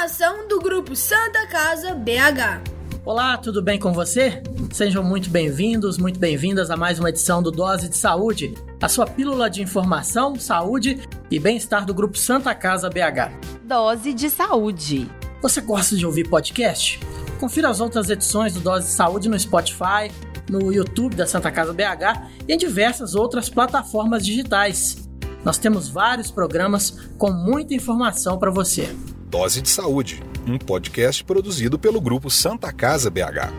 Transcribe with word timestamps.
uma 0.00 0.06
ação 0.06 0.48
do 0.48 0.58
Grupo 0.58 0.96
Santa 0.96 1.46
Casa 1.46 1.94
BH. 1.94 2.62
Olá, 3.04 3.36
tudo 3.36 3.60
bem 3.60 3.78
com 3.78 3.92
você? 3.92 4.42
Sejam 4.72 5.04
muito 5.04 5.28
bem-vindos, 5.28 5.98
muito 5.98 6.18
bem-vindas 6.18 6.70
a 6.70 6.76
mais 6.76 6.98
uma 6.98 7.10
edição 7.10 7.42
do 7.42 7.50
Dose 7.50 7.86
de 7.86 7.98
Saúde, 7.98 8.54
a 8.80 8.88
sua 8.88 9.06
pílula 9.06 9.50
de 9.50 9.60
informação, 9.60 10.36
saúde 10.36 11.06
e 11.30 11.38
bem-estar 11.38 11.84
do 11.84 11.92
Grupo 11.92 12.16
Santa 12.16 12.54
Casa 12.54 12.88
BH. 12.88 13.30
Dose 13.62 14.14
de 14.14 14.30
Saúde. 14.30 15.06
Você 15.42 15.60
gosta 15.60 15.94
de 15.94 16.06
ouvir 16.06 16.30
podcast? 16.30 16.98
Confira 17.38 17.68
as 17.68 17.78
outras 17.78 18.08
edições 18.08 18.54
do 18.54 18.60
Dose 18.60 18.86
de 18.86 18.92
Saúde 18.92 19.28
no 19.28 19.38
Spotify, 19.38 20.10
no 20.48 20.72
YouTube 20.72 21.14
da 21.14 21.26
Santa 21.26 21.52
Casa 21.52 21.74
BH 21.74 22.26
e 22.48 22.54
em 22.54 22.56
diversas 22.56 23.14
outras 23.14 23.50
plataformas 23.50 24.24
digitais. 24.24 24.96
Nós 25.44 25.58
temos 25.58 25.90
vários 25.90 26.30
programas 26.30 27.10
com 27.18 27.30
muita 27.30 27.74
informação 27.74 28.38
para 28.38 28.50
você. 28.50 28.88
Dose 29.30 29.62
de 29.62 29.68
Saúde, 29.68 30.20
um 30.44 30.58
podcast 30.58 31.22
produzido 31.22 31.78
pelo 31.78 32.00
grupo 32.00 32.28
Santa 32.28 32.72
Casa 32.72 33.08
BH. 33.08 33.52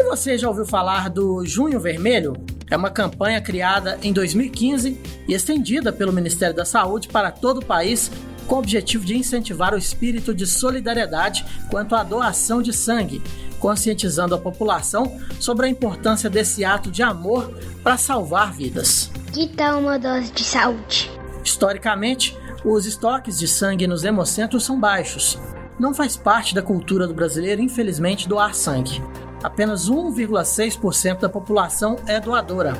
E 0.00 0.02
você 0.04 0.38
já 0.38 0.48
ouviu 0.48 0.64
falar 0.64 1.10
do 1.10 1.44
Junho 1.44 1.78
Vermelho? 1.78 2.32
É 2.70 2.74
uma 2.74 2.88
campanha 2.88 3.38
criada 3.38 3.98
em 4.02 4.10
2015 4.10 4.98
e 5.28 5.34
estendida 5.34 5.92
pelo 5.92 6.14
Ministério 6.14 6.56
da 6.56 6.64
Saúde 6.64 7.08
para 7.08 7.30
todo 7.30 7.58
o 7.58 7.64
país 7.64 8.10
com 8.46 8.54
o 8.54 8.58
objetivo 8.58 9.04
de 9.04 9.18
incentivar 9.18 9.74
o 9.74 9.78
espírito 9.78 10.34
de 10.34 10.46
solidariedade 10.46 11.44
quanto 11.70 11.94
à 11.94 12.02
doação 12.02 12.62
de 12.62 12.72
sangue, 12.72 13.20
conscientizando 13.60 14.34
a 14.34 14.38
população 14.38 15.20
sobre 15.38 15.66
a 15.66 15.68
importância 15.68 16.30
desse 16.30 16.64
ato 16.64 16.90
de 16.90 17.02
amor 17.02 17.52
para 17.82 17.98
salvar 17.98 18.54
vidas. 18.54 19.10
Que 19.34 19.46
tal 19.46 19.80
uma 19.80 19.98
dose 19.98 20.32
de 20.32 20.42
saúde? 20.42 21.10
Historicamente, 21.44 22.34
os 22.64 22.86
estoques 22.86 23.38
de 23.38 23.46
sangue 23.46 23.86
nos 23.86 24.04
hemocentros 24.04 24.64
são 24.64 24.78
baixos. 24.78 25.38
Não 25.78 25.94
faz 25.94 26.16
parte 26.16 26.54
da 26.54 26.62
cultura 26.62 27.06
do 27.06 27.14
brasileiro, 27.14 27.62
infelizmente, 27.62 28.28
doar 28.28 28.54
sangue. 28.54 29.02
Apenas 29.42 29.88
1,6% 29.88 31.20
da 31.20 31.28
população 31.28 31.96
é 32.06 32.18
doadora. 32.18 32.74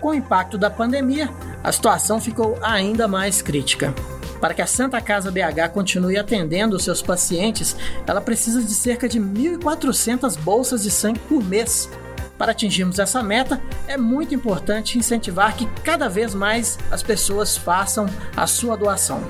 Com 0.00 0.10
o 0.10 0.14
impacto 0.14 0.56
da 0.56 0.70
pandemia, 0.70 1.28
a 1.62 1.72
situação 1.72 2.20
ficou 2.20 2.56
ainda 2.62 3.08
mais 3.08 3.42
crítica. 3.42 3.92
Para 4.40 4.54
que 4.54 4.62
a 4.62 4.66
Santa 4.66 5.00
Casa 5.00 5.30
BH 5.30 5.72
continue 5.72 6.18
atendendo 6.18 6.78
seus 6.78 7.00
pacientes, 7.00 7.74
ela 8.06 8.20
precisa 8.20 8.62
de 8.62 8.74
cerca 8.74 9.08
de 9.08 9.18
1.400 9.18 10.38
bolsas 10.38 10.82
de 10.82 10.90
sangue 10.90 11.18
por 11.20 11.42
mês. 11.42 11.88
Para 12.38 12.52
atingirmos 12.52 12.98
essa 12.98 13.22
meta, 13.22 13.60
é 13.86 13.96
muito 13.96 14.34
importante 14.34 14.98
incentivar 14.98 15.56
que 15.56 15.66
cada 15.82 16.08
vez 16.08 16.34
mais 16.34 16.78
as 16.90 17.02
pessoas 17.02 17.56
façam 17.56 18.06
a 18.36 18.46
sua 18.46 18.76
doação. 18.76 19.22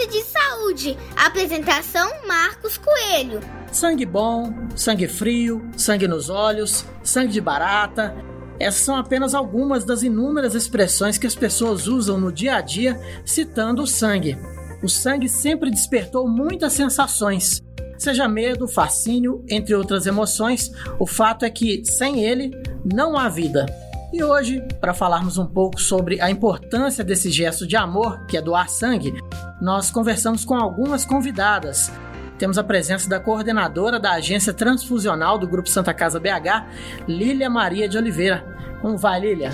Dose 0.00 0.06
de 0.06 0.22
saúde. 0.22 0.98
Apresentação 1.16 2.10
Marcos 2.26 2.78
Coelho. 2.78 3.40
Sangue 3.70 4.06
bom, 4.06 4.68
sangue 4.74 5.06
frio, 5.06 5.68
sangue 5.76 6.08
nos 6.08 6.30
olhos, 6.30 6.86
sangue 7.02 7.32
de 7.32 7.40
barata. 7.40 8.14
Essas 8.58 8.82
são 8.82 8.96
apenas 8.96 9.34
algumas 9.34 9.84
das 9.84 10.02
inúmeras 10.02 10.54
expressões 10.54 11.18
que 11.18 11.26
as 11.26 11.34
pessoas 11.34 11.86
usam 11.86 12.18
no 12.18 12.32
dia 12.32 12.56
a 12.56 12.60
dia 12.60 12.98
citando 13.24 13.82
o 13.82 13.86
sangue. 13.86 14.38
O 14.82 14.88
sangue 14.88 15.28
sempre 15.28 15.70
despertou 15.70 16.26
muitas 16.26 16.72
sensações, 16.72 17.60
seja 18.02 18.26
medo, 18.26 18.66
fascínio, 18.66 19.44
entre 19.48 19.74
outras 19.74 20.06
emoções. 20.06 20.72
O 20.98 21.06
fato 21.06 21.44
é 21.44 21.50
que 21.50 21.84
sem 21.84 22.24
ele 22.24 22.50
não 22.84 23.16
há 23.16 23.28
vida. 23.28 23.66
E 24.12 24.24
hoje, 24.24 24.60
para 24.80 24.92
falarmos 24.92 25.38
um 25.38 25.46
pouco 25.46 25.80
sobre 25.80 26.20
a 26.20 26.30
importância 26.30 27.04
desse 27.04 27.30
gesto 27.30 27.66
de 27.66 27.76
amor, 27.76 28.26
que 28.26 28.36
é 28.36 28.42
doar 28.42 28.68
sangue, 28.68 29.14
nós 29.60 29.90
conversamos 29.90 30.44
com 30.44 30.54
algumas 30.54 31.04
convidadas. 31.04 31.92
Temos 32.36 32.58
a 32.58 32.64
presença 32.64 33.08
da 33.08 33.20
coordenadora 33.20 34.00
da 34.00 34.12
Agência 34.12 34.52
Transfusional 34.52 35.38
do 35.38 35.46
Grupo 35.46 35.68
Santa 35.68 35.92
Casa 35.94 36.18
BH, 36.18 37.06
Lília 37.06 37.50
Maria 37.50 37.88
de 37.88 37.98
Oliveira. 37.98 38.42
Como 38.80 38.96
vai, 38.96 39.20
Lília? 39.20 39.52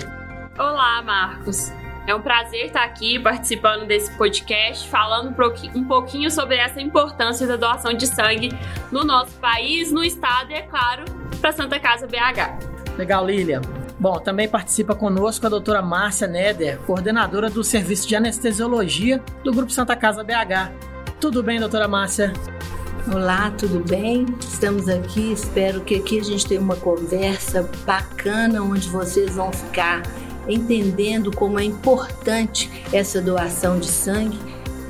Olá, 0.57 1.03
Marcos. 1.03 1.71
É 2.07 2.15
um 2.15 2.21
prazer 2.21 2.67
estar 2.67 2.85
aqui 2.85 3.19
participando 3.19 3.85
desse 3.85 4.09
podcast, 4.17 4.87
falando 4.87 5.35
um 5.75 5.83
pouquinho 5.83 6.31
sobre 6.31 6.55
essa 6.55 6.79
importância 6.79 7.45
da 7.45 7.57
doação 7.57 7.93
de 7.93 8.07
sangue 8.07 8.49
no 8.89 9.03
nosso 9.03 9.33
país, 9.39 9.91
no 9.91 10.01
estado 10.01 10.51
e, 10.51 10.53
é 10.53 10.61
claro, 10.61 11.03
para 11.41 11.51
Santa 11.51 11.77
Casa 11.77 12.07
BH. 12.07 12.95
Legal, 12.97 13.25
Lília. 13.25 13.59
Bom, 13.99 14.17
também 14.19 14.47
participa 14.47 14.95
conosco 14.95 15.45
a 15.47 15.49
doutora 15.49 15.81
Márcia 15.81 16.29
Neder, 16.29 16.79
coordenadora 16.87 17.49
do 17.49 17.61
Serviço 17.61 18.07
de 18.07 18.15
Anestesiologia 18.15 19.21
do 19.43 19.51
Grupo 19.51 19.73
Santa 19.73 19.93
Casa 19.93 20.23
BH. 20.23 20.71
Tudo 21.19 21.43
bem, 21.43 21.59
doutora 21.59 21.89
Márcia? 21.89 22.31
Olá, 23.13 23.51
tudo 23.51 23.83
bem? 23.83 24.25
Estamos 24.39 24.87
aqui. 24.87 25.33
Espero 25.33 25.81
que 25.81 25.95
aqui 25.95 26.21
a 26.21 26.23
gente 26.23 26.47
tenha 26.47 26.61
uma 26.61 26.77
conversa 26.77 27.69
bacana 27.85 28.61
onde 28.61 28.87
vocês 28.87 29.35
vão 29.35 29.51
ficar 29.51 30.03
entendendo 30.47 31.31
como 31.31 31.59
é 31.59 31.63
importante 31.63 32.69
essa 32.91 33.21
doação 33.21 33.79
de 33.79 33.87
sangue, 33.87 34.39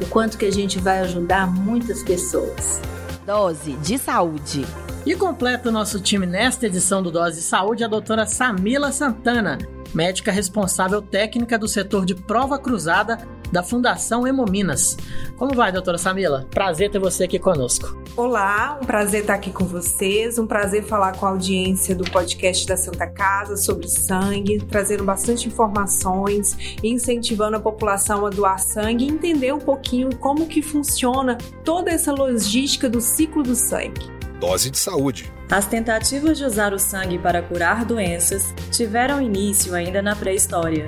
o 0.02 0.06
quanto 0.08 0.38
que 0.38 0.46
a 0.46 0.52
gente 0.52 0.80
vai 0.80 1.00
ajudar 1.00 1.48
muitas 1.48 2.04
pessoas. 2.04 2.82
Dose 3.26 3.74
de 3.74 3.98
saúde. 3.98 4.66
E 5.06 5.16
completa 5.16 5.70
o 5.70 5.72
nosso 5.72 6.00
time 6.00 6.26
nesta 6.26 6.66
edição 6.66 7.02
do 7.02 7.10
Dose 7.10 7.38
de 7.38 7.42
Saúde 7.42 7.84
a 7.84 7.88
doutora 7.88 8.26
Samila 8.26 8.92
Santana, 8.92 9.58
médica 9.94 10.32
responsável 10.32 11.02
técnica 11.02 11.58
do 11.58 11.68
setor 11.68 12.06
de 12.06 12.14
prova 12.14 12.60
cruzada 12.60 13.18
da 13.52 13.64
Fundação 13.64 14.28
Hemominas. 14.28 14.98
Como 15.38 15.56
vai, 15.56 15.72
doutora 15.72 15.98
Samila? 15.98 16.46
Prazer 16.52 16.92
ter 16.92 17.00
você 17.00 17.24
aqui 17.24 17.40
conosco. 17.40 17.98
Olá, 18.18 18.80
um 18.82 18.84
prazer 18.84 19.22
estar 19.22 19.36
aqui 19.36 19.52
com 19.52 19.64
vocês, 19.64 20.40
um 20.40 20.48
prazer 20.48 20.84
falar 20.84 21.16
com 21.16 21.28
a 21.28 21.30
audiência 21.30 21.94
do 21.94 22.04
podcast 22.04 22.66
da 22.66 22.76
Santa 22.76 23.06
Casa 23.06 23.56
sobre 23.56 23.88
sangue, 23.88 24.58
trazendo 24.58 25.04
bastante 25.04 25.48
informações, 25.48 26.58
incentivando 26.82 27.58
a 27.58 27.60
população 27.60 28.26
a 28.26 28.32
doar 28.32 28.58
sangue 28.58 29.06
e 29.06 29.08
entender 29.08 29.54
um 29.54 29.60
pouquinho 29.60 30.16
como 30.18 30.48
que 30.48 30.64
funciona 30.64 31.38
toda 31.64 31.92
essa 31.92 32.12
logística 32.12 32.90
do 32.90 33.00
ciclo 33.00 33.44
do 33.44 33.54
sangue. 33.54 34.12
Dose 34.40 34.72
de 34.72 34.80
saúde. 34.80 35.32
As 35.52 35.68
tentativas 35.68 36.40
de 36.40 36.44
usar 36.44 36.74
o 36.74 36.80
sangue 36.80 37.20
para 37.20 37.44
curar 37.44 37.86
doenças 37.86 38.52
tiveram 38.72 39.22
início 39.22 39.76
ainda 39.76 40.02
na 40.02 40.16
pré-história. 40.16 40.88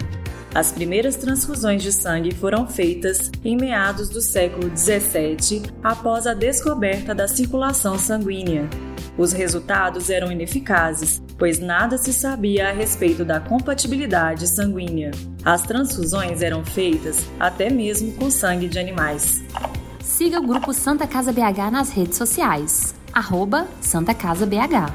As 0.53 0.71
primeiras 0.71 1.15
transfusões 1.15 1.83
de 1.83 1.93
sangue 1.93 2.33
foram 2.33 2.65
feitas 2.65 3.31
em 3.45 3.55
meados 3.55 4.09
do 4.09 4.19
século 4.19 4.67
17, 4.69 5.61
após 5.83 6.25
a 6.25 6.33
descoberta 6.33 7.13
da 7.13 7.27
circulação 7.27 7.99
sanguínea. 7.99 8.67
Os 9.15 9.31
resultados 9.31 10.09
eram 10.09 10.31
ineficazes, 10.31 11.21
pois 11.37 11.59
nada 11.59 11.97
se 11.97 12.11
sabia 12.11 12.69
a 12.69 12.71
respeito 12.71 13.23
da 13.23 13.39
compatibilidade 13.39 14.47
sanguínea. 14.47 15.11
As 15.45 15.61
transfusões 15.61 16.41
eram 16.41 16.65
feitas 16.65 17.23
até 17.39 17.69
mesmo 17.69 18.13
com 18.13 18.31
sangue 18.31 18.67
de 18.67 18.79
animais. 18.79 19.43
Siga 20.01 20.39
o 20.39 20.47
grupo 20.47 20.73
Santa 20.73 21.05
Casa 21.05 21.31
BH 21.31 21.71
nas 21.71 21.91
redes 21.91 22.17
sociais. 22.17 22.95
Arroba 23.13 23.67
Santa 23.81 24.13
Casa 24.13 24.45
BH. 24.45 24.91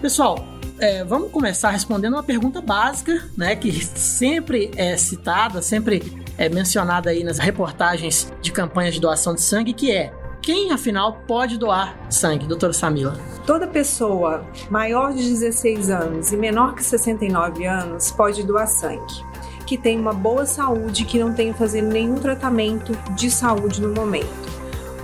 Pessoal, 0.00 0.55
é, 0.78 1.04
vamos 1.04 1.30
começar 1.30 1.70
respondendo 1.70 2.14
uma 2.14 2.22
pergunta 2.22 2.60
básica, 2.60 3.24
né, 3.36 3.56
que 3.56 3.72
sempre 3.72 4.70
é 4.76 4.96
citada, 4.96 5.62
sempre 5.62 6.24
é 6.36 6.48
mencionada 6.48 7.10
aí 7.10 7.24
nas 7.24 7.38
reportagens 7.38 8.32
de 8.40 8.52
campanhas 8.52 8.94
de 8.94 9.00
doação 9.00 9.34
de 9.34 9.40
sangue, 9.40 9.72
que 9.72 9.90
é 9.90 10.12
quem 10.42 10.70
afinal 10.70 11.22
pode 11.26 11.58
doar 11.58 11.96
sangue, 12.08 12.46
doutora 12.46 12.72
Samila? 12.72 13.18
Toda 13.44 13.66
pessoa 13.66 14.46
maior 14.70 15.12
de 15.12 15.22
16 15.22 15.90
anos 15.90 16.32
e 16.32 16.36
menor 16.36 16.74
que 16.74 16.84
69 16.84 17.66
anos 17.66 18.12
pode 18.12 18.44
doar 18.44 18.68
sangue, 18.68 19.24
que 19.66 19.76
tem 19.76 19.98
uma 19.98 20.12
boa 20.12 20.46
saúde, 20.46 21.04
que 21.04 21.18
não 21.18 21.32
tem 21.32 21.52
fazendo 21.52 21.88
nenhum 21.88 22.16
tratamento 22.16 22.92
de 23.16 23.28
saúde 23.28 23.80
no 23.80 23.92
momento. 23.92 24.46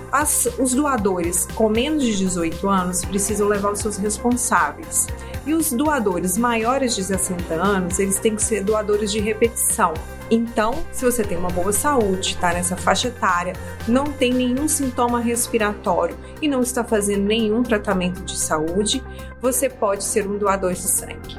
As, 0.09 0.47
os 0.59 0.73
doadores 0.73 1.45
com 1.55 1.67
menos 1.67 2.03
de 2.03 2.15
18 2.15 2.69
anos 2.69 3.03
precisam 3.03 3.47
levar 3.47 3.71
os 3.71 3.79
seus 3.79 3.97
responsáveis. 3.97 5.07
E 5.45 5.53
os 5.53 5.71
doadores 5.71 6.37
maiores 6.37 6.95
de 6.95 7.03
60 7.03 7.53
anos, 7.53 7.99
eles 7.99 8.17
têm 8.19 8.35
que 8.35 8.41
ser 8.41 8.63
doadores 8.63 9.11
de 9.11 9.19
repetição. 9.19 9.93
Então, 10.31 10.83
se 10.91 11.03
você 11.03 11.23
tem 11.23 11.37
uma 11.37 11.49
boa 11.49 11.73
saúde, 11.73 12.29
está 12.29 12.53
nessa 12.53 12.77
faixa 12.77 13.09
etária, 13.09 13.53
não 13.87 14.05
tem 14.05 14.33
nenhum 14.33 14.67
sintoma 14.67 15.19
respiratório 15.19 16.17
e 16.41 16.47
não 16.47 16.61
está 16.61 16.83
fazendo 16.83 17.23
nenhum 17.25 17.61
tratamento 17.61 18.23
de 18.23 18.37
saúde, 18.37 19.03
você 19.41 19.69
pode 19.69 20.03
ser 20.05 20.25
um 20.27 20.37
doador 20.37 20.73
de 20.73 20.81
sangue. 20.81 21.37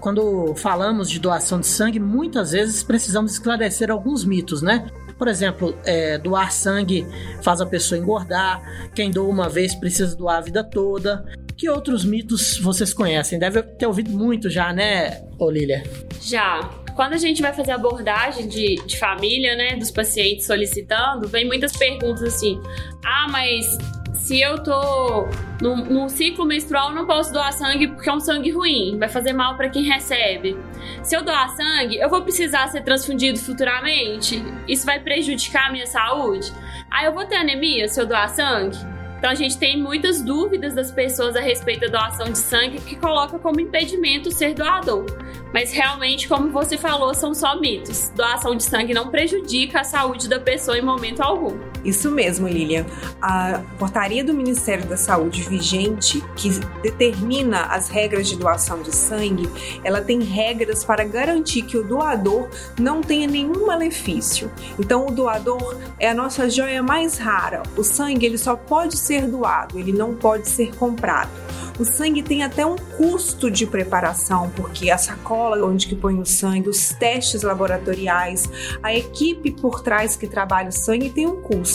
Quando 0.00 0.54
falamos 0.56 1.08
de 1.08 1.20
doação 1.20 1.60
de 1.60 1.66
sangue, 1.66 2.00
muitas 2.00 2.50
vezes 2.50 2.82
precisamos 2.82 3.32
esclarecer 3.32 3.90
alguns 3.90 4.24
mitos, 4.24 4.62
né? 4.62 4.90
Por 5.16 5.28
exemplo, 5.28 5.76
é, 5.84 6.18
doar 6.18 6.50
sangue 6.50 7.06
faz 7.42 7.60
a 7.60 7.66
pessoa 7.66 7.96
engordar, 7.96 8.60
quem 8.92 9.12
doa 9.12 9.28
uma 9.28 9.48
vez 9.48 9.74
precisa 9.76 10.16
doar 10.16 10.38
a 10.38 10.40
vida 10.40 10.64
toda. 10.64 11.24
Que 11.62 11.70
outros 11.70 12.04
mitos 12.04 12.58
vocês 12.58 12.92
conhecem? 12.92 13.38
Deve 13.38 13.62
ter 13.62 13.86
ouvido 13.86 14.10
muito 14.10 14.50
já, 14.50 14.72
né, 14.72 15.22
Olília? 15.38 15.84
Já. 16.20 16.58
Quando 16.96 17.12
a 17.12 17.16
gente 17.16 17.40
vai 17.40 17.52
fazer 17.52 17.70
abordagem 17.70 18.48
de, 18.48 18.84
de 18.84 18.98
família, 18.98 19.54
né, 19.54 19.76
dos 19.76 19.88
pacientes 19.88 20.44
solicitando, 20.44 21.28
vem 21.28 21.46
muitas 21.46 21.76
perguntas 21.76 22.24
assim: 22.24 22.60
ah, 23.04 23.28
mas 23.30 23.78
se 24.12 24.40
eu 24.40 24.60
tô 24.60 25.28
num, 25.60 25.84
num 25.84 26.08
ciclo 26.08 26.44
menstrual, 26.44 26.92
não 26.92 27.06
posso 27.06 27.32
doar 27.32 27.52
sangue 27.52 27.86
porque 27.86 28.10
é 28.10 28.12
um 28.12 28.18
sangue 28.18 28.50
ruim, 28.50 28.98
vai 28.98 29.08
fazer 29.08 29.32
mal 29.32 29.56
para 29.56 29.68
quem 29.68 29.84
recebe. 29.84 30.56
Se 31.04 31.14
eu 31.14 31.22
doar 31.22 31.48
sangue, 31.54 31.96
eu 31.96 32.10
vou 32.10 32.22
precisar 32.22 32.66
ser 32.72 32.82
transfundido 32.82 33.38
futuramente? 33.38 34.42
Isso 34.66 34.84
vai 34.84 34.98
prejudicar 34.98 35.68
a 35.68 35.72
minha 35.72 35.86
saúde? 35.86 36.52
Aí 36.90 37.06
eu 37.06 37.12
vou 37.12 37.24
ter 37.24 37.36
anemia 37.36 37.86
se 37.86 38.00
eu 38.00 38.06
doar 38.06 38.28
sangue? 38.30 38.76
Então 39.22 39.30
a 39.30 39.36
gente 39.36 39.56
tem 39.56 39.80
muitas 39.80 40.20
dúvidas 40.20 40.74
das 40.74 40.90
pessoas 40.90 41.36
a 41.36 41.40
respeito 41.40 41.82
da 41.82 42.00
doação 42.00 42.28
de 42.28 42.38
sangue 42.38 42.80
que 42.80 42.96
coloca 42.96 43.38
como 43.38 43.60
impedimento 43.60 44.32
ser 44.32 44.52
doador. 44.52 45.06
Mas 45.54 45.72
realmente, 45.72 46.26
como 46.26 46.50
você 46.50 46.76
falou, 46.76 47.14
são 47.14 47.32
só 47.32 47.54
mitos. 47.60 48.08
Doação 48.16 48.56
de 48.56 48.64
sangue 48.64 48.92
não 48.92 49.12
prejudica 49.12 49.82
a 49.82 49.84
saúde 49.84 50.28
da 50.28 50.40
pessoa 50.40 50.76
em 50.76 50.82
momento 50.82 51.20
algum. 51.20 51.71
Isso 51.84 52.10
mesmo, 52.10 52.46
Lilian. 52.46 52.86
A 53.20 53.60
portaria 53.78 54.22
do 54.22 54.32
Ministério 54.32 54.86
da 54.86 54.96
Saúde 54.96 55.42
vigente, 55.42 56.22
que 56.36 56.50
determina 56.82 57.62
as 57.62 57.88
regras 57.88 58.28
de 58.28 58.36
doação 58.36 58.82
de 58.82 58.94
sangue, 58.94 59.48
ela 59.82 60.00
tem 60.00 60.20
regras 60.22 60.84
para 60.84 61.04
garantir 61.04 61.62
que 61.62 61.76
o 61.76 61.84
doador 61.84 62.48
não 62.78 63.00
tenha 63.00 63.26
nenhum 63.26 63.66
malefício. 63.66 64.50
Então, 64.78 65.06
o 65.06 65.10
doador 65.10 65.76
é 65.98 66.08
a 66.08 66.14
nossa 66.14 66.48
joia 66.48 66.82
mais 66.82 67.18
rara. 67.18 67.62
O 67.76 67.82
sangue 67.82 68.26
ele 68.26 68.38
só 68.38 68.56
pode 68.56 68.96
ser 68.96 69.26
doado, 69.26 69.78
ele 69.78 69.92
não 69.92 70.14
pode 70.14 70.48
ser 70.48 70.74
comprado. 70.76 71.30
O 71.78 71.84
sangue 71.84 72.22
tem 72.22 72.42
até 72.42 72.64
um 72.66 72.76
custo 72.76 73.50
de 73.50 73.66
preparação, 73.66 74.50
porque 74.54 74.90
a 74.90 74.98
sacola 74.98 75.66
onde 75.66 75.86
que 75.86 75.96
põe 75.96 76.18
o 76.20 76.26
sangue, 76.26 76.68
os 76.68 76.90
testes 76.90 77.42
laboratoriais, 77.42 78.48
a 78.82 78.94
equipe 78.94 79.50
por 79.50 79.80
trás 79.80 80.14
que 80.14 80.26
trabalha 80.26 80.68
o 80.68 80.72
sangue 80.72 81.10
tem 81.10 81.26
um 81.26 81.40
custo. 81.40 81.71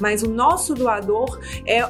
Mas 0.00 0.22
o 0.22 0.28
nosso 0.28 0.74
doador 0.74 1.40
é 1.66 1.80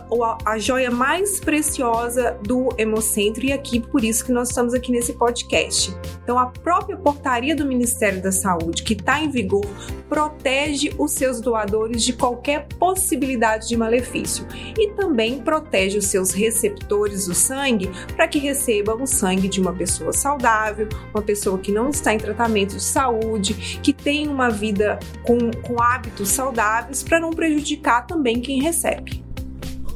a 0.45 0.59
joia 0.59 0.91
mais 0.91 1.41
preciosa 1.41 2.39
do 2.43 2.69
Hemocentro 2.79 3.45
e 3.45 3.53
aqui 3.53 3.81
por 3.81 4.05
isso 4.05 4.25
que 4.25 4.33
nós 4.33 4.49
estamos 4.49 4.75
aqui 4.75 4.93
nesse 4.93 5.15
podcast. 5.15 5.95
Então 6.23 6.39
a 6.39 6.47
própria 6.47 6.97
portaria 6.97 7.55
do 7.55 7.67
Ministério 7.67 8.23
da 8.23 8.33
Saúde 8.33 8.83
que 8.83 8.95
está 8.95 9.21
em 9.21 9.31
vigor 9.31 9.67
protege 10.09 10.95
os 10.99 11.13
seus 11.13 11.41
doadores 11.41 12.03
de 12.03 12.13
qualquer 12.13 12.67
possibilidade 12.79 13.69
de 13.69 13.77
malefício 13.77 14.47
e 14.79 14.91
também 14.91 15.41
protege 15.41 15.99
os 15.99 16.07
seus 16.07 16.33
receptores 16.33 17.27
do 17.27 17.35
sangue 17.35 17.91
para 18.15 18.29
que 18.29 18.39
recebam 18.39 19.03
o 19.03 19.07
sangue 19.07 19.49
de 19.49 19.61
uma 19.61 19.73
pessoa 19.73 20.13
saudável, 20.13 20.89
uma 21.15 21.23
pessoa 21.23 21.59
que 21.59 21.73
não 21.73 21.89
está 21.89 22.13
em 22.13 22.19
tratamento 22.19 22.77
de 22.77 22.83
saúde, 22.83 23.55
que 23.83 23.93
tem 23.93 24.29
uma 24.29 24.51
vida 24.51 24.99
com, 25.23 25.51
com 25.63 25.83
hábitos 25.83 26.29
saudáveis 26.29 27.03
para 27.03 27.19
não 27.19 27.31
prejudicar 27.43 28.07
também 28.07 28.41
quem 28.41 28.63
recebe. 28.63 29.21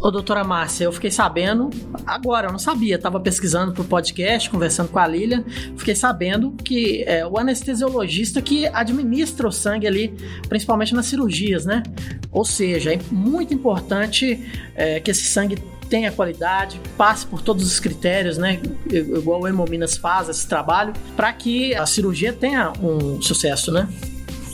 Ô, 0.00 0.10
doutora 0.10 0.42
Márcia, 0.42 0.84
eu 0.84 0.92
fiquei 0.92 1.12
sabendo, 1.12 1.70
agora, 2.04 2.48
eu 2.48 2.52
não 2.52 2.58
sabia, 2.58 2.96
estava 2.96 3.20
pesquisando 3.20 3.72
para 3.72 3.82
o 3.82 3.84
podcast, 3.84 4.50
conversando 4.50 4.88
com 4.88 4.98
a 4.98 5.06
Lilian, 5.06 5.44
fiquei 5.76 5.94
sabendo 5.94 6.50
que 6.52 7.04
é 7.04 7.24
o 7.24 7.38
anestesiologista 7.38 8.42
que 8.42 8.66
administra 8.66 9.46
o 9.46 9.52
sangue 9.52 9.86
ali, 9.86 10.12
principalmente 10.48 10.92
nas 10.92 11.06
cirurgias, 11.06 11.64
né? 11.64 11.84
Ou 12.32 12.44
seja, 12.44 12.92
é 12.92 12.98
muito 13.12 13.54
importante 13.54 14.44
é, 14.74 14.98
que 14.98 15.12
esse 15.12 15.24
sangue 15.24 15.56
tenha 15.88 16.10
qualidade, 16.10 16.80
passe 16.96 17.24
por 17.24 17.40
todos 17.40 17.64
os 17.64 17.78
critérios, 17.78 18.36
né? 18.36 18.60
Igual 18.90 19.42
o 19.42 19.48
Hemominas 19.48 19.96
faz 19.96 20.28
esse 20.28 20.48
trabalho, 20.48 20.92
para 21.16 21.32
que 21.32 21.76
a 21.76 21.86
cirurgia 21.86 22.32
tenha 22.32 22.72
um 22.82 23.22
sucesso, 23.22 23.70
né? 23.70 23.88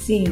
Sim. 0.05 0.27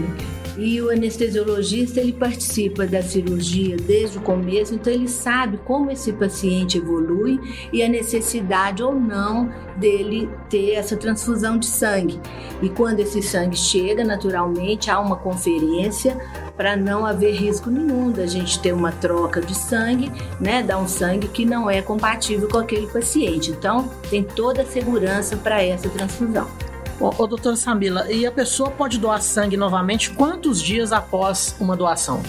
E 0.56 0.80
o 0.80 0.90
anestesiologista 0.90 2.00
ele 2.00 2.12
participa 2.12 2.86
da 2.86 3.02
cirurgia 3.02 3.76
desde 3.76 4.18
o 4.18 4.20
começo, 4.20 4.74
então 4.74 4.92
ele 4.92 5.08
sabe 5.08 5.58
como 5.58 5.90
esse 5.90 6.12
paciente 6.12 6.78
evolui 6.78 7.40
e 7.72 7.82
a 7.82 7.88
necessidade 7.88 8.82
ou 8.82 8.94
não 8.94 9.50
dele 9.76 10.28
ter 10.48 10.72
essa 10.72 10.96
transfusão 10.96 11.58
de 11.58 11.66
sangue. 11.66 12.20
E 12.62 12.68
quando 12.68 13.00
esse 13.00 13.22
sangue 13.22 13.56
chega, 13.56 14.04
naturalmente 14.04 14.90
há 14.90 15.00
uma 15.00 15.16
conferência 15.16 16.18
para 16.56 16.76
não 16.76 17.06
haver 17.06 17.34
risco 17.34 17.70
nenhum 17.70 18.10
da 18.10 18.26
gente 18.26 18.60
ter 18.60 18.72
uma 18.72 18.92
troca 18.92 19.40
de 19.40 19.54
sangue, 19.54 20.12
né, 20.38 20.62
dar 20.62 20.78
um 20.78 20.86
sangue 20.86 21.28
que 21.28 21.46
não 21.46 21.70
é 21.70 21.80
compatível 21.80 22.48
com 22.48 22.58
aquele 22.58 22.86
paciente. 22.86 23.50
Então, 23.50 23.90
tem 24.10 24.22
toda 24.22 24.62
a 24.62 24.66
segurança 24.66 25.36
para 25.36 25.62
essa 25.62 25.88
transfusão. 25.88 26.69
Ô, 27.00 27.08
ô 27.16 27.26
doutora 27.26 27.56
Samila, 27.56 28.12
e 28.12 28.26
a 28.26 28.30
pessoa 28.30 28.70
pode 28.70 28.98
doar 28.98 29.22
sangue 29.22 29.56
novamente 29.56 30.10
quantos 30.10 30.62
dias 30.62 30.92
após 30.92 31.56
uma 31.58 31.74
doação? 31.74 32.22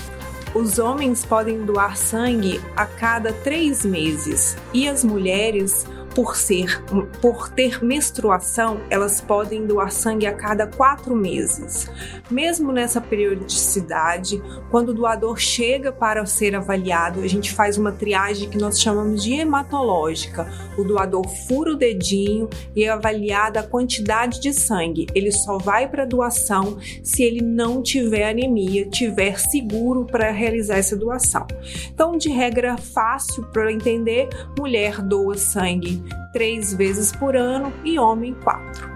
Os 0.55 0.79
homens 0.79 1.25
podem 1.25 1.65
doar 1.65 1.97
sangue 1.97 2.61
a 2.73 2.85
cada 2.85 3.33
três 3.33 3.85
meses 3.85 4.55
e 4.73 4.87
as 4.87 5.03
mulheres 5.03 5.85
por 6.13 6.35
ser 6.35 6.81
por 7.21 7.49
ter 7.49 7.83
menstruação, 7.83 8.81
elas 8.89 9.21
podem 9.21 9.65
doar 9.65 9.91
sangue 9.91 10.25
a 10.25 10.33
cada 10.33 10.67
quatro 10.67 11.15
meses. 11.15 11.89
Mesmo 12.29 12.71
nessa 12.71 12.99
periodicidade, 12.99 14.41
quando 14.69 14.89
o 14.89 14.93
doador 14.93 15.37
chega 15.37 15.91
para 15.91 16.25
ser 16.25 16.55
avaliado, 16.55 17.21
a 17.21 17.27
gente 17.27 17.51
faz 17.51 17.77
uma 17.77 17.91
triagem 17.91 18.49
que 18.49 18.57
nós 18.57 18.79
chamamos 18.79 19.23
de 19.23 19.33
hematológica. 19.33 20.49
O 20.77 20.83
doador 20.83 21.27
fura 21.47 21.73
o 21.73 21.77
dedinho 21.77 22.49
e 22.75 22.83
é 22.83 22.89
avaliada 22.89 23.59
a 23.59 23.67
quantidade 23.67 24.39
de 24.39 24.53
sangue. 24.53 25.07
Ele 25.13 25.31
só 25.31 25.57
vai 25.57 25.87
para 25.87 26.05
doação 26.05 26.77
se 27.03 27.23
ele 27.23 27.41
não 27.41 27.81
tiver 27.81 28.29
anemia, 28.29 28.89
tiver 28.89 29.39
seguro 29.39 30.05
para 30.05 30.31
realizar 30.31 30.77
essa 30.77 30.95
doação. 30.95 31.45
Então, 31.93 32.17
de 32.17 32.29
regra 32.29 32.77
fácil 32.77 33.43
para 33.51 33.71
entender, 33.71 34.29
mulher 34.57 35.01
doa 35.01 35.37
sangue 35.37 36.00
três 36.31 36.73
vezes 36.73 37.11
por 37.11 37.35
ano 37.35 37.73
e 37.83 37.97
homem 37.99 38.33
quatro. 38.33 38.89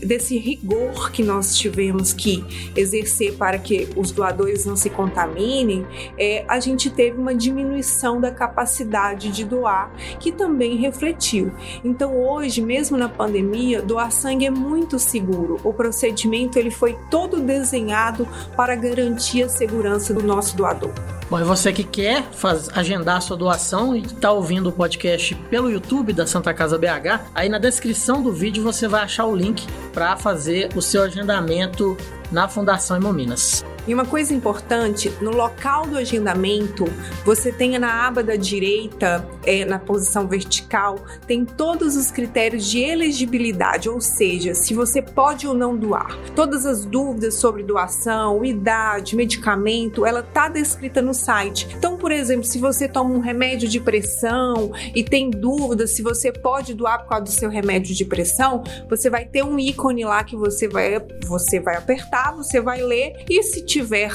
desse 0.02 0.38
rigor 0.38 1.10
que 1.10 1.22
nós 1.22 1.56
tivemos 1.56 2.12
que 2.12 2.44
exercer 2.76 3.34
para 3.34 3.58
que 3.58 3.88
os 3.96 4.10
doadores 4.10 4.64
não 4.64 4.76
se 4.76 4.90
contaminem, 4.90 5.86
é, 6.18 6.44
a 6.48 6.60
gente 6.60 6.90
teve 6.90 7.18
uma 7.18 7.34
diminuição 7.34 8.20
da 8.20 8.30
capacidade 8.30 9.30
de 9.30 9.44
doar, 9.44 9.92
que 10.18 10.32
também 10.32 10.76
refletiu. 10.76 11.52
Então 11.84 12.16
hoje, 12.20 12.60
mesmo 12.60 12.96
na 12.96 13.08
pandemia, 13.08 13.82
doar 13.82 14.10
sangue 14.10 14.46
é 14.46 14.50
muito 14.50 14.98
seguro. 14.98 15.60
O 15.64 15.72
procedimento 15.72 16.58
ele 16.58 16.70
foi 16.70 16.96
todo 17.10 17.40
desenhado 17.40 18.26
para 18.56 18.74
garantir 18.74 19.42
a 19.42 19.48
segurança 19.48 20.12
do 20.12 20.22
nosso 20.22 20.56
doador. 20.56 20.92
Bom, 21.30 21.40
e 21.40 21.42
você 21.42 21.72
que 21.72 21.82
quer 21.82 22.22
faz, 22.32 22.68
agendar 22.74 23.22
sua 23.22 23.36
doação 23.36 23.96
e 23.96 24.02
está 24.02 24.30
ouvindo 24.30 24.68
o 24.68 24.72
podcast 24.72 25.34
pelo 25.48 25.70
YouTube 25.70 26.12
da 26.12 26.26
Santa 26.26 26.52
Casa 26.52 26.76
BH, 26.76 27.30
aí 27.34 27.48
na 27.48 27.58
descrição 27.58 28.22
do 28.22 28.30
vídeo 28.30 28.62
você 28.62 28.86
vai 28.86 29.02
achar 29.02 29.13
o 29.22 29.36
link 29.36 29.66
para 29.92 30.16
fazer 30.16 30.70
o 30.74 30.82
seu 30.82 31.02
agendamento 31.02 31.96
na 32.32 32.48
Fundação 32.48 32.96
Hemominas. 32.96 33.64
E 33.86 33.92
uma 33.92 34.06
coisa 34.06 34.32
importante, 34.32 35.12
no 35.20 35.30
local 35.30 35.86
do 35.86 35.98
agendamento, 35.98 36.84
você 37.24 37.52
tem 37.52 37.78
na 37.78 38.06
aba 38.06 38.22
da 38.22 38.34
direita, 38.34 39.28
é, 39.44 39.64
na 39.64 39.78
posição 39.78 40.26
vertical, 40.26 40.96
tem 41.26 41.44
todos 41.44 41.96
os 41.96 42.10
critérios 42.10 42.64
de 42.64 42.80
elegibilidade, 42.80 43.88
ou 43.88 44.00
seja, 44.00 44.54
se 44.54 44.72
você 44.72 45.02
pode 45.02 45.46
ou 45.46 45.54
não 45.54 45.76
doar. 45.76 46.16
Todas 46.34 46.64
as 46.64 46.84
dúvidas 46.84 47.34
sobre 47.34 47.62
doação, 47.62 48.44
idade, 48.44 49.16
medicamento, 49.16 50.06
ela 50.06 50.20
está 50.20 50.48
descrita 50.48 51.02
no 51.02 51.12
site. 51.12 51.68
Então, 51.76 51.98
por 51.98 52.10
exemplo, 52.10 52.44
se 52.44 52.58
você 52.58 52.88
toma 52.88 53.14
um 53.14 53.20
remédio 53.20 53.68
de 53.68 53.80
pressão 53.80 54.72
e 54.94 55.04
tem 55.04 55.30
dúvidas 55.30 55.90
se 55.90 56.02
você 56.02 56.32
pode 56.32 56.72
doar 56.72 57.02
por 57.02 57.08
causa 57.10 57.24
do 57.24 57.30
seu 57.30 57.50
remédio 57.50 57.94
de 57.94 58.04
pressão, 58.04 58.62
você 58.88 59.10
vai 59.10 59.26
ter 59.26 59.44
um 59.44 59.58
ícone 59.58 60.04
lá 60.04 60.24
que 60.24 60.36
você 60.36 60.66
vai, 60.66 61.00
você 61.26 61.60
vai 61.60 61.76
apertar, 61.76 62.34
você 62.34 62.60
vai 62.60 62.80
ler 62.80 63.24
e 63.28 63.42
se 63.42 63.62
tiver 63.74 64.12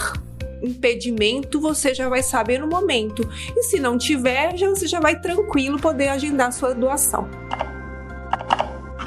impedimento, 0.64 1.60
você 1.60 1.94
já 1.94 2.08
vai 2.08 2.24
saber 2.24 2.60
no 2.60 2.68
momento. 2.68 3.28
E 3.56 3.64
se 3.64 3.80
não 3.80 3.98
tiver, 3.98 4.56
já, 4.58 4.70
você 4.70 4.88
já 4.88 5.00
vai 5.00 5.20
tranquilo 5.20 5.80
poder 5.80 6.10
agendar 6.10 6.54
sua 6.54 6.74
doação. 6.74 7.30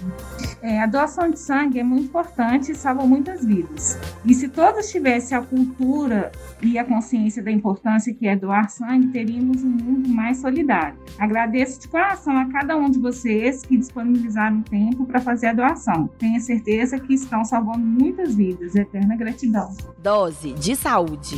É, 0.60 0.82
a 0.82 0.88
doação 0.88 1.30
de 1.30 1.38
sangue 1.38 1.80
é 1.80 1.84
muito 1.84 2.06
importante 2.06 2.72
e 2.72 2.76
salva 2.76 3.06
muitas 3.06 3.46
vidas. 3.46 3.96
E 4.26 4.34
se 4.34 4.50
todos 4.50 4.90
tivessem 4.90 5.38
a 5.38 5.42
cultura 5.44 6.32
e 6.64 6.80
a 6.80 6.84
consciência 6.84 7.44
da 7.44 7.52
importância 7.52 8.12
que 8.12 8.28
é 8.28 8.36
doar 8.36 8.72
sangue, 8.72 9.10
teríamos 9.10 9.64
um 9.64 9.70
mundo 9.70 10.10
mais 10.10 10.38
solidário. 10.38 10.98
Agradeço 11.20 11.82
de 11.82 11.88
coração 11.88 12.36
a 12.36 12.46
cada 12.50 12.76
um 12.76 12.90
de 12.90 12.98
vocês 12.98 13.62
que 13.62 13.78
disponibilizaram 13.78 14.64
tempo 14.64 15.06
para 15.06 15.22
fazer 15.22 15.46
a 15.46 15.54
doação. 15.54 16.10
Tenha 16.18 16.40
certeza 16.40 17.00
que 17.00 17.14
estão 17.14 17.46
salvando 17.46 17.86
muitas 17.86 18.34
vidas. 18.34 18.74
Eterna 18.74 19.16
gratidão. 19.16 19.72
Dose 20.02 20.54
de 20.54 20.76
saúde. 20.76 21.36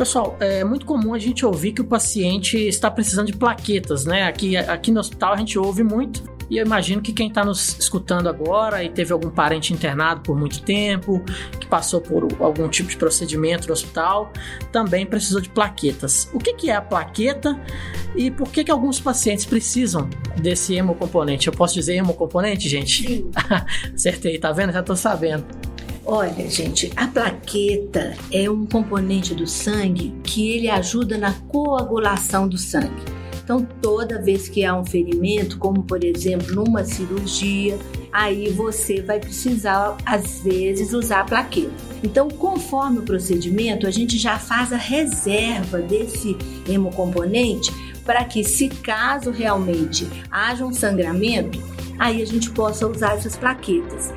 Pessoal, 0.00 0.34
é 0.40 0.64
muito 0.64 0.86
comum 0.86 1.12
a 1.12 1.18
gente 1.18 1.44
ouvir 1.44 1.72
que 1.72 1.82
o 1.82 1.84
paciente 1.84 2.56
está 2.56 2.90
precisando 2.90 3.26
de 3.26 3.34
plaquetas, 3.34 4.06
né? 4.06 4.22
Aqui, 4.22 4.56
aqui 4.56 4.90
no 4.90 4.98
hospital 4.98 5.34
a 5.34 5.36
gente 5.36 5.58
ouve 5.58 5.82
muito. 5.82 6.22
E 6.48 6.56
eu 6.56 6.64
imagino 6.64 7.02
que 7.02 7.12
quem 7.12 7.28
está 7.28 7.44
nos 7.44 7.78
escutando 7.78 8.26
agora 8.26 8.82
e 8.82 8.88
teve 8.88 9.12
algum 9.12 9.28
parente 9.28 9.74
internado 9.74 10.22
por 10.22 10.34
muito 10.34 10.62
tempo, 10.62 11.22
que 11.60 11.66
passou 11.66 12.00
por 12.00 12.26
algum 12.40 12.66
tipo 12.66 12.88
de 12.88 12.96
procedimento 12.96 13.66
no 13.66 13.74
hospital, 13.74 14.32
também 14.72 15.04
precisou 15.04 15.38
de 15.38 15.50
plaquetas. 15.50 16.30
O 16.32 16.38
que, 16.38 16.54
que 16.54 16.70
é 16.70 16.76
a 16.76 16.80
plaqueta 16.80 17.60
e 18.16 18.30
por 18.30 18.50
que, 18.50 18.64
que 18.64 18.70
alguns 18.70 18.98
pacientes 18.98 19.44
precisam 19.44 20.08
desse 20.40 20.74
hemocomponente? 20.74 21.46
Eu 21.46 21.52
posso 21.52 21.74
dizer 21.74 21.96
hemocomponente, 21.96 22.70
gente? 22.70 23.06
Sim. 23.06 23.30
Acertei, 23.94 24.38
tá 24.38 24.50
vendo? 24.50 24.72
Já 24.72 24.80
estou 24.80 24.96
sabendo. 24.96 25.44
Olha, 26.04 26.48
gente, 26.48 26.90
a 26.96 27.06
plaqueta 27.06 28.16
é 28.32 28.50
um 28.50 28.64
componente 28.64 29.34
do 29.34 29.46
sangue 29.46 30.14
que 30.24 30.50
ele 30.50 30.68
ajuda 30.68 31.18
na 31.18 31.32
coagulação 31.32 32.48
do 32.48 32.56
sangue. 32.56 33.20
Então, 33.42 33.66
toda 33.82 34.20
vez 34.20 34.48
que 34.48 34.64
há 34.64 34.76
um 34.76 34.84
ferimento, 34.84 35.58
como 35.58 35.82
por 35.82 36.04
exemplo 36.04 36.54
numa 36.54 36.84
cirurgia, 36.84 37.76
aí 38.12 38.48
você 38.48 39.02
vai 39.02 39.18
precisar, 39.18 39.96
às 40.06 40.40
vezes, 40.40 40.92
usar 40.92 41.20
a 41.20 41.24
plaqueta. 41.24 41.72
Então, 42.02 42.28
conforme 42.28 43.00
o 43.00 43.02
procedimento, 43.02 43.86
a 43.86 43.90
gente 43.90 44.16
já 44.18 44.38
faz 44.38 44.72
a 44.72 44.76
reserva 44.76 45.80
desse 45.80 46.36
hemocomponente 46.68 47.72
para 48.04 48.24
que, 48.24 48.42
se 48.42 48.68
caso 48.68 49.30
realmente 49.30 50.08
haja 50.30 50.64
um 50.64 50.72
sangramento, 50.72 51.60
aí 51.98 52.22
a 52.22 52.26
gente 52.26 52.50
possa 52.50 52.86
usar 52.86 53.16
essas 53.16 53.36
plaquetas. 53.36 54.12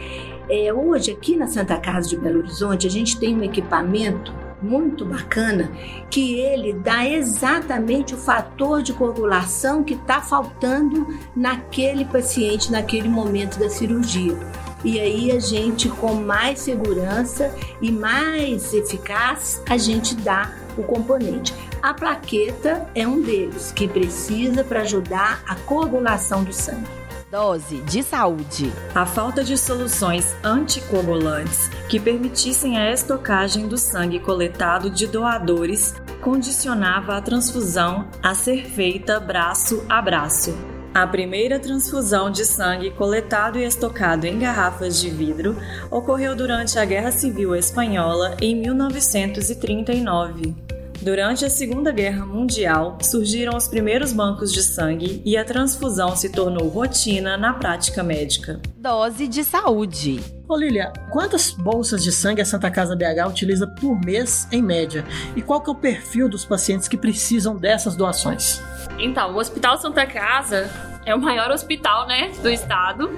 É, 0.56 0.72
hoje, 0.72 1.10
aqui 1.10 1.36
na 1.36 1.48
Santa 1.48 1.76
Casa 1.80 2.08
de 2.08 2.16
Belo 2.16 2.38
Horizonte, 2.38 2.86
a 2.86 2.90
gente 2.90 3.20
tem 3.20 3.36
um 3.36 3.42
equipamento 3.42 4.32
muito 4.62 5.04
bacana 5.04 5.72
que 6.12 6.40
ele 6.40 6.74
dá 6.74 7.08
exatamente 7.08 8.14
o 8.14 8.20
fator 8.20 8.84
de 8.84 8.94
coagulação 8.94 9.84
que 9.84 9.96
está 9.96 10.22
faltando 10.22 11.08
naquele 11.36 12.06
paciente, 12.06 12.72
naquele 12.72 13.10
momento 13.10 13.58
da 13.58 13.68
cirurgia. 13.68 14.38
E 14.84 15.00
aí 15.00 15.32
a 15.32 15.40
gente, 15.40 15.90
com 15.90 16.14
mais 16.14 16.60
segurança 16.60 17.52
e 17.82 17.92
mais 17.92 18.76
eficaz, 18.76 19.60
a 19.68 19.76
gente 19.76 20.16
dá 20.18 20.54
o 20.78 20.84
componente. 20.84 21.52
A 21.82 21.96
plaqueta 21.96 22.88
é 22.94 23.08
um 23.08 23.24
deles 23.24 23.72
que 23.72 23.88
precisa 23.88 24.64
para 24.64 24.82
ajudar 24.82 25.42
a 25.48 25.56
coagulação 25.56 26.44
do 26.44 26.54
sangue. 26.54 27.03
Dose 27.34 27.78
de 27.78 28.04
saúde. 28.04 28.72
A 28.94 29.08
falta 29.08 29.44
de 29.44 29.58
soluções 29.58 30.36
anticoagulantes 30.44 31.68
que 31.90 32.00
permitissem 32.00 32.78
a 32.78 32.92
estocagem 32.92 33.68
do 33.68 33.76
sangue 33.76 34.20
coletado 34.20 34.88
de 34.88 35.08
doadores 35.08 35.96
condicionava 36.22 37.18
a 37.18 37.22
transfusão 37.24 38.08
a 38.22 38.36
ser 38.36 38.68
feita 38.68 39.20
braço 39.20 39.84
a 39.90 40.00
braço. 40.00 40.56
A 40.94 41.08
primeira 41.08 41.60
transfusão 41.60 42.30
de 42.30 42.46
sangue 42.46 42.92
coletado 42.92 43.58
e 43.58 43.64
estocado 43.64 44.26
em 44.26 44.38
garrafas 44.38 45.02
de 45.02 45.10
vidro 45.10 45.58
ocorreu 45.90 46.36
durante 46.36 46.78
a 46.78 46.86
Guerra 46.86 47.10
Civil 47.10 47.56
Espanhola 47.56 48.38
em 48.40 48.56
1939. 48.56 50.73
Durante 51.02 51.44
a 51.44 51.50
Segunda 51.50 51.92
Guerra 51.92 52.26
Mundial, 52.26 52.98
surgiram 53.02 53.58
os 53.58 53.68
primeiros 53.68 54.14
bancos 54.14 54.54
de 54.54 54.64
sangue 54.64 55.22
e 55.26 55.36
a 55.36 55.44
transfusão 55.44 56.16
se 56.16 56.30
tornou 56.30 56.70
rotina 56.70 57.38
na 57.38 57.54
prática 57.54 58.02
médica. 58.02 58.62
Dose 58.78 59.28
de 59.28 59.44
saúde. 59.44 60.22
Ô 60.48 60.56
Lilia, 60.56 60.94
quantas 61.12 61.52
bolsas 61.52 62.04
de 62.04 62.12
sangue 62.12 62.42
a 62.42 62.46
Santa 62.46 62.70
Casa 62.72 62.96
BH 62.96 63.28
utiliza 63.28 63.68
por 63.68 64.00
mês 64.00 64.48
em 64.52 64.62
média? 64.62 65.04
E 65.36 65.42
qual 65.42 65.62
que 65.62 65.70
é 65.70 65.74
o 65.74 65.76
perfil 65.76 66.30
dos 66.30 66.46
pacientes 66.46 66.88
que 66.88 66.98
precisam 66.98 67.58
dessas 67.58 67.96
doações? 67.96 68.62
Então, 69.00 69.34
o 69.34 69.38
Hospital 69.38 69.78
Santa 69.78 70.06
Casa 70.06 70.70
é 71.06 71.14
o 71.14 71.20
maior 71.20 71.52
hospital, 71.52 72.08
né, 72.08 72.32
do 72.42 72.50
estado. 72.50 73.12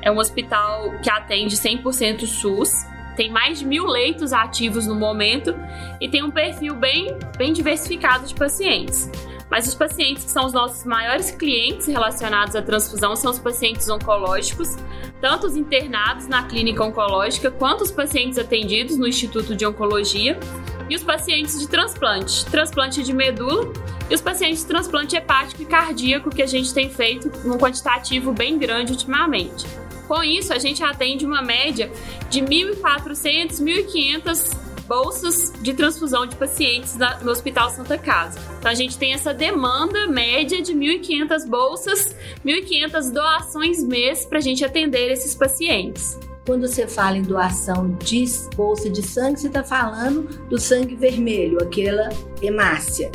É 0.00 0.10
um 0.10 0.18
hospital 0.18 0.92
que 1.02 1.10
atende 1.10 1.56
100% 1.56 2.26
SUS 2.26 2.91
tem 3.16 3.30
mais 3.30 3.58
de 3.58 3.66
mil 3.66 3.86
leitos 3.86 4.32
ativos 4.32 4.86
no 4.86 4.94
momento 4.94 5.54
e 6.00 6.08
tem 6.08 6.22
um 6.22 6.30
perfil 6.30 6.74
bem, 6.74 7.16
bem 7.36 7.52
diversificado 7.52 8.26
de 8.26 8.34
pacientes. 8.34 9.10
mas 9.52 9.68
os 9.68 9.74
pacientes 9.74 10.24
que 10.24 10.30
são 10.30 10.46
os 10.46 10.52
nossos 10.54 10.82
maiores 10.86 11.30
clientes 11.30 11.86
relacionados 11.86 12.56
à 12.56 12.62
transfusão 12.62 13.14
são 13.14 13.30
os 13.30 13.38
pacientes 13.38 13.86
oncológicos, 13.86 14.78
tanto 15.20 15.46
os 15.46 15.54
internados 15.56 16.26
na 16.26 16.44
clínica 16.44 16.82
oncológica 16.82 17.50
quanto 17.50 17.82
os 17.82 17.90
pacientes 17.90 18.38
atendidos 18.38 18.96
no 18.96 19.06
Instituto 19.06 19.54
de 19.54 19.66
Oncologia 19.66 20.40
e 20.88 20.96
os 20.96 21.02
pacientes 21.02 21.60
de 21.60 21.68
transplante, 21.68 22.46
transplante 22.46 23.02
de 23.02 23.12
medula 23.12 23.70
e 24.10 24.14
os 24.14 24.22
pacientes 24.22 24.60
de 24.60 24.66
transplante 24.68 25.16
hepático 25.16 25.60
e 25.60 25.66
cardíaco 25.66 26.30
que 26.30 26.42
a 26.42 26.46
gente 26.46 26.72
tem 26.72 26.88
feito 26.88 27.30
num 27.46 27.58
quantitativo 27.58 28.32
bem 28.32 28.58
grande 28.58 28.92
ultimamente. 28.92 29.66
Com 30.06 30.22
isso, 30.22 30.52
a 30.52 30.58
gente 30.58 30.82
atende 30.82 31.24
uma 31.24 31.42
média 31.42 31.90
de 32.28 32.40
1.400, 32.40 33.60
1.500 33.60 34.62
bolsas 34.86 35.52
de 35.62 35.72
transfusão 35.72 36.26
de 36.26 36.36
pacientes 36.36 36.96
no 37.22 37.30
Hospital 37.30 37.70
Santa 37.70 37.96
Casa. 37.96 38.38
Então 38.58 38.70
a 38.70 38.74
gente 38.74 38.98
tem 38.98 39.14
essa 39.14 39.32
demanda 39.32 40.06
média 40.06 40.60
de 40.60 40.74
1.500 40.74 41.48
bolsas, 41.48 42.14
1.500 42.44 43.12
doações 43.12 43.82
mês 43.82 44.26
para 44.26 44.38
a 44.38 44.40
gente 44.42 44.64
atender 44.64 45.10
esses 45.10 45.34
pacientes. 45.34 46.18
Quando 46.44 46.66
você 46.66 46.88
fala 46.88 47.16
em 47.16 47.22
doação 47.22 47.96
de 48.02 48.24
bolsa 48.56 48.90
de 48.90 49.02
sangue, 49.02 49.38
você 49.38 49.46
está 49.46 49.62
falando 49.62 50.24
do 50.48 50.58
sangue 50.58 50.96
vermelho, 50.96 51.62
aquela 51.62 52.08
hemácia. 52.42 53.10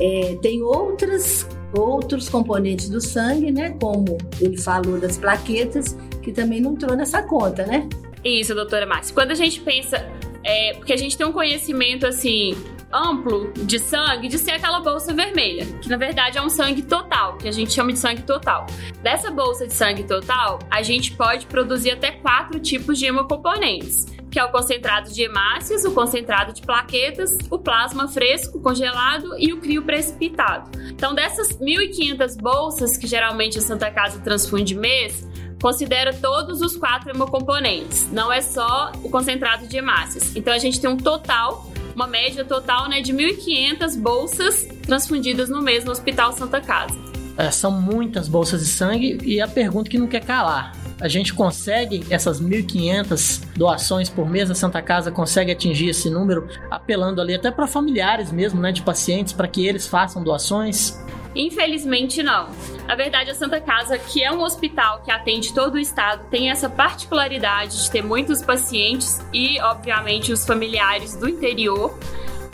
É, 0.00 0.38
tem 0.40 0.62
outras 0.62 1.46
outros 1.72 2.28
componentes 2.28 2.88
do 2.88 3.00
sangue, 3.00 3.50
né? 3.50 3.76
Como 3.80 4.18
ele 4.40 4.56
falou 4.58 4.98
das 4.98 5.18
plaquetas, 5.18 5.96
que 6.22 6.32
também 6.32 6.60
não 6.60 6.72
entrou 6.72 6.96
nessa 6.96 7.22
conta, 7.22 7.66
né? 7.66 7.88
Isso, 8.24 8.54
doutora 8.54 8.86
Márcia. 8.86 9.14
Quando 9.14 9.30
a 9.30 9.34
gente 9.34 9.60
pensa 9.60 10.04
é, 10.44 10.74
porque 10.74 10.92
a 10.92 10.96
gente 10.96 11.16
tem 11.16 11.26
um 11.26 11.32
conhecimento 11.32 12.06
assim 12.06 12.54
amplo 12.90 13.52
de 13.52 13.78
sangue 13.78 14.28
de 14.28 14.38
ser 14.38 14.52
aquela 14.52 14.80
bolsa 14.80 15.12
vermelha, 15.12 15.66
que 15.82 15.88
na 15.88 15.96
verdade 15.96 16.38
é 16.38 16.42
um 16.42 16.48
sangue 16.48 16.82
total, 16.82 17.36
que 17.36 17.46
a 17.46 17.52
gente 17.52 17.72
chama 17.72 17.92
de 17.92 17.98
sangue 17.98 18.22
total. 18.22 18.66
Dessa 19.02 19.30
bolsa 19.30 19.66
de 19.66 19.74
sangue 19.74 20.04
total, 20.04 20.58
a 20.70 20.82
gente 20.82 21.12
pode 21.12 21.46
produzir 21.46 21.90
até 21.90 22.12
quatro 22.12 22.58
tipos 22.58 22.98
de 22.98 23.06
hemocomponentes, 23.06 24.06
que 24.30 24.38
é 24.38 24.44
o 24.44 24.50
concentrado 24.50 25.10
de 25.10 25.22
hemácias, 25.22 25.84
o 25.84 25.92
concentrado 25.92 26.52
de 26.52 26.62
plaquetas, 26.62 27.36
o 27.50 27.58
plasma 27.58 28.08
fresco 28.08 28.60
congelado 28.60 29.36
e 29.38 29.52
o 29.52 29.60
crio 29.60 29.82
precipitado. 29.82 30.70
Então, 30.90 31.14
dessas 31.14 31.56
1.500 31.58 32.36
bolsas 32.40 32.96
que 32.96 33.06
geralmente 33.06 33.58
a 33.58 33.62
Santa 33.62 33.90
Casa 33.90 34.20
transfunde 34.20 34.74
mês, 34.74 35.26
considera 35.60 36.12
todos 36.12 36.60
os 36.60 36.76
quatro 36.76 37.10
hemocomponentes, 37.10 38.10
não 38.12 38.32
é 38.32 38.40
só 38.40 38.92
o 39.02 39.10
concentrado 39.10 39.66
de 39.66 39.76
hemácias. 39.76 40.34
Então 40.36 40.52
a 40.52 40.58
gente 40.58 40.80
tem 40.80 40.88
um 40.88 40.96
total, 40.96 41.66
uma 41.94 42.06
média 42.06 42.44
total 42.44 42.88
né, 42.88 43.00
de 43.00 43.12
1.500 43.12 44.00
bolsas 44.00 44.68
transfundidas 44.82 45.48
no 45.48 45.60
mês 45.60 45.84
no 45.84 45.90
Hospital 45.90 46.32
Santa 46.32 46.60
Casa. 46.60 46.96
É, 47.36 47.50
são 47.50 47.70
muitas 47.70 48.28
bolsas 48.28 48.60
de 48.60 48.66
sangue 48.66 49.18
e 49.22 49.40
a 49.40 49.46
pergunta 49.46 49.90
que 49.90 49.98
não 49.98 50.08
quer 50.08 50.24
calar. 50.24 50.72
A 51.00 51.06
gente 51.06 51.32
consegue 51.32 52.04
essas 52.10 52.40
1.500 52.40 53.44
doações 53.56 54.08
por 54.08 54.28
mês, 54.28 54.50
a 54.50 54.54
Santa 54.54 54.82
Casa 54.82 55.12
consegue 55.12 55.52
atingir 55.52 55.88
esse 55.88 56.10
número, 56.10 56.48
apelando 56.70 57.20
ali 57.20 57.34
até 57.34 57.50
para 57.50 57.68
familiares 57.68 58.32
mesmo, 58.32 58.60
né, 58.60 58.72
de 58.72 58.82
pacientes, 58.82 59.32
para 59.32 59.46
que 59.46 59.64
eles 59.64 59.86
façam 59.86 60.22
doações? 60.24 60.98
Infelizmente, 61.36 62.20
não. 62.20 62.48
Na 62.86 62.96
verdade, 62.96 63.30
a 63.30 63.34
Santa 63.34 63.60
Casa, 63.60 63.96
que 63.96 64.24
é 64.24 64.32
um 64.32 64.40
hospital 64.42 65.02
que 65.04 65.10
atende 65.12 65.54
todo 65.54 65.74
o 65.74 65.78
estado, 65.78 66.26
tem 66.30 66.50
essa 66.50 66.68
particularidade 66.68 67.84
de 67.84 67.90
ter 67.90 68.02
muitos 68.02 68.42
pacientes 68.42 69.20
e, 69.32 69.60
obviamente, 69.60 70.32
os 70.32 70.44
familiares 70.44 71.14
do 71.14 71.28
interior. 71.28 71.96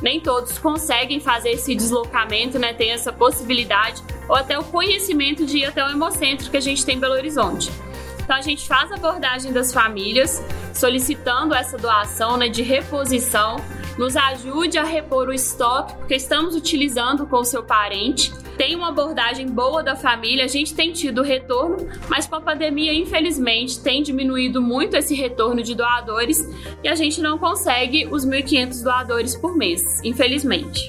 Nem 0.03 0.21
todos 0.21 0.59
conseguem 0.59 1.19
fazer 1.19 1.53
esse 1.53 1.75
deslocamento, 1.75 2.59
né? 2.59 2.75
Tem 2.75 2.91
essa 2.91 3.11
possibilidade, 3.11 4.03
ou 4.29 4.37
até 4.37 4.59
o 4.59 4.65
conhecimento 4.65 5.47
de 5.47 5.59
ir 5.59 5.65
até 5.65 5.83
o 5.83 5.89
hemocentro 5.89 6.51
que 6.51 6.57
a 6.59 6.61
gente 6.61 6.85
tem 6.85 6.97
em 6.97 7.01
Belo 7.01 7.15
Horizonte. 7.15 7.71
Então 8.25 8.37
a 8.37 8.41
gente 8.43 8.67
faz 8.67 8.91
a 8.91 8.97
abordagem 8.97 9.53
das 9.53 9.73
famílias, 9.73 10.43
solicitando 10.73 11.55
essa 11.55 11.77
doação 11.77 12.37
né, 12.37 12.49
de 12.49 12.63
reposição, 12.63 13.57
nos 13.99 14.17
ajude 14.17 14.79
a 14.79 14.83
repor 14.83 15.29
o 15.29 15.33
estoque, 15.33 15.95
porque 15.95 16.15
estamos 16.15 16.57
utilizando 16.57 17.27
com 17.27 17.37
o 17.37 17.45
seu 17.45 17.63
parente 17.63 18.33
tem 18.57 18.77
uma 18.77 18.89
abordagem 18.89 19.49
boa 19.49 19.83
da 19.83 19.97
família, 19.97 20.45
a 20.45 20.49
gente 20.49 20.75
tem 20.75 20.93
tido 20.93 21.23
retorno, 21.23 21.89
mas 22.09 22.27
com 22.27 22.37
a 22.37 22.41
pandemia, 22.41 22.95
infelizmente, 22.95 23.81
tem 23.81 24.03
diminuído 24.03 24.63
muito 24.63 24.97
esse 24.97 25.15
retorno 25.15 25.63
de 25.63 25.75
doadores 25.75 26.39
e 26.83 26.89
a 26.89 26.95
gente 26.95 27.21
não 27.21 27.37
consegue 27.37 28.07
os 28.07 28.25
1.500 28.25 28.83
doadores 28.83 29.37
por 29.37 29.57
mês, 29.57 30.01
infelizmente. 30.05 30.89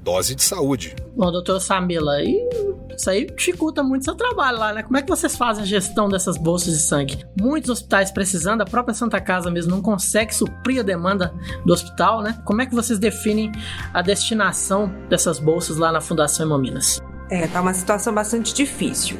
Dose 0.00 0.34
de 0.34 0.42
saúde. 0.42 0.96
Bom, 1.14 1.30
doutora 1.30 1.60
Samila, 1.60 2.22
e 2.22 2.67
isso 3.00 3.10
aí 3.10 3.26
dificulta 3.26 3.82
muito 3.82 4.04
seu 4.04 4.14
trabalho 4.14 4.58
lá, 4.58 4.72
né? 4.72 4.82
Como 4.82 4.96
é 4.96 5.02
que 5.02 5.08
vocês 5.08 5.36
fazem 5.36 5.62
a 5.62 5.66
gestão 5.66 6.08
dessas 6.08 6.36
bolsas 6.36 6.74
de 6.74 6.80
sangue? 6.80 7.24
Muitos 7.40 7.70
hospitais 7.70 8.10
precisando, 8.10 8.62
a 8.62 8.64
própria 8.64 8.94
Santa 8.94 9.20
Casa 9.20 9.50
mesmo 9.50 9.70
não 9.70 9.80
consegue 9.80 10.34
suprir 10.34 10.80
a 10.80 10.82
demanda 10.82 11.32
do 11.64 11.72
hospital, 11.72 12.22
né? 12.22 12.38
Como 12.44 12.60
é 12.60 12.66
que 12.66 12.74
vocês 12.74 12.98
definem 12.98 13.52
a 13.94 14.02
destinação 14.02 14.92
dessas 15.08 15.38
bolsas 15.38 15.76
lá 15.76 15.92
na 15.92 16.00
Fundação 16.00 16.46
Hemominas? 16.46 17.00
É, 17.30 17.46
tá 17.46 17.60
uma 17.60 17.74
situação 17.74 18.12
bastante 18.14 18.54
difícil. 18.54 19.18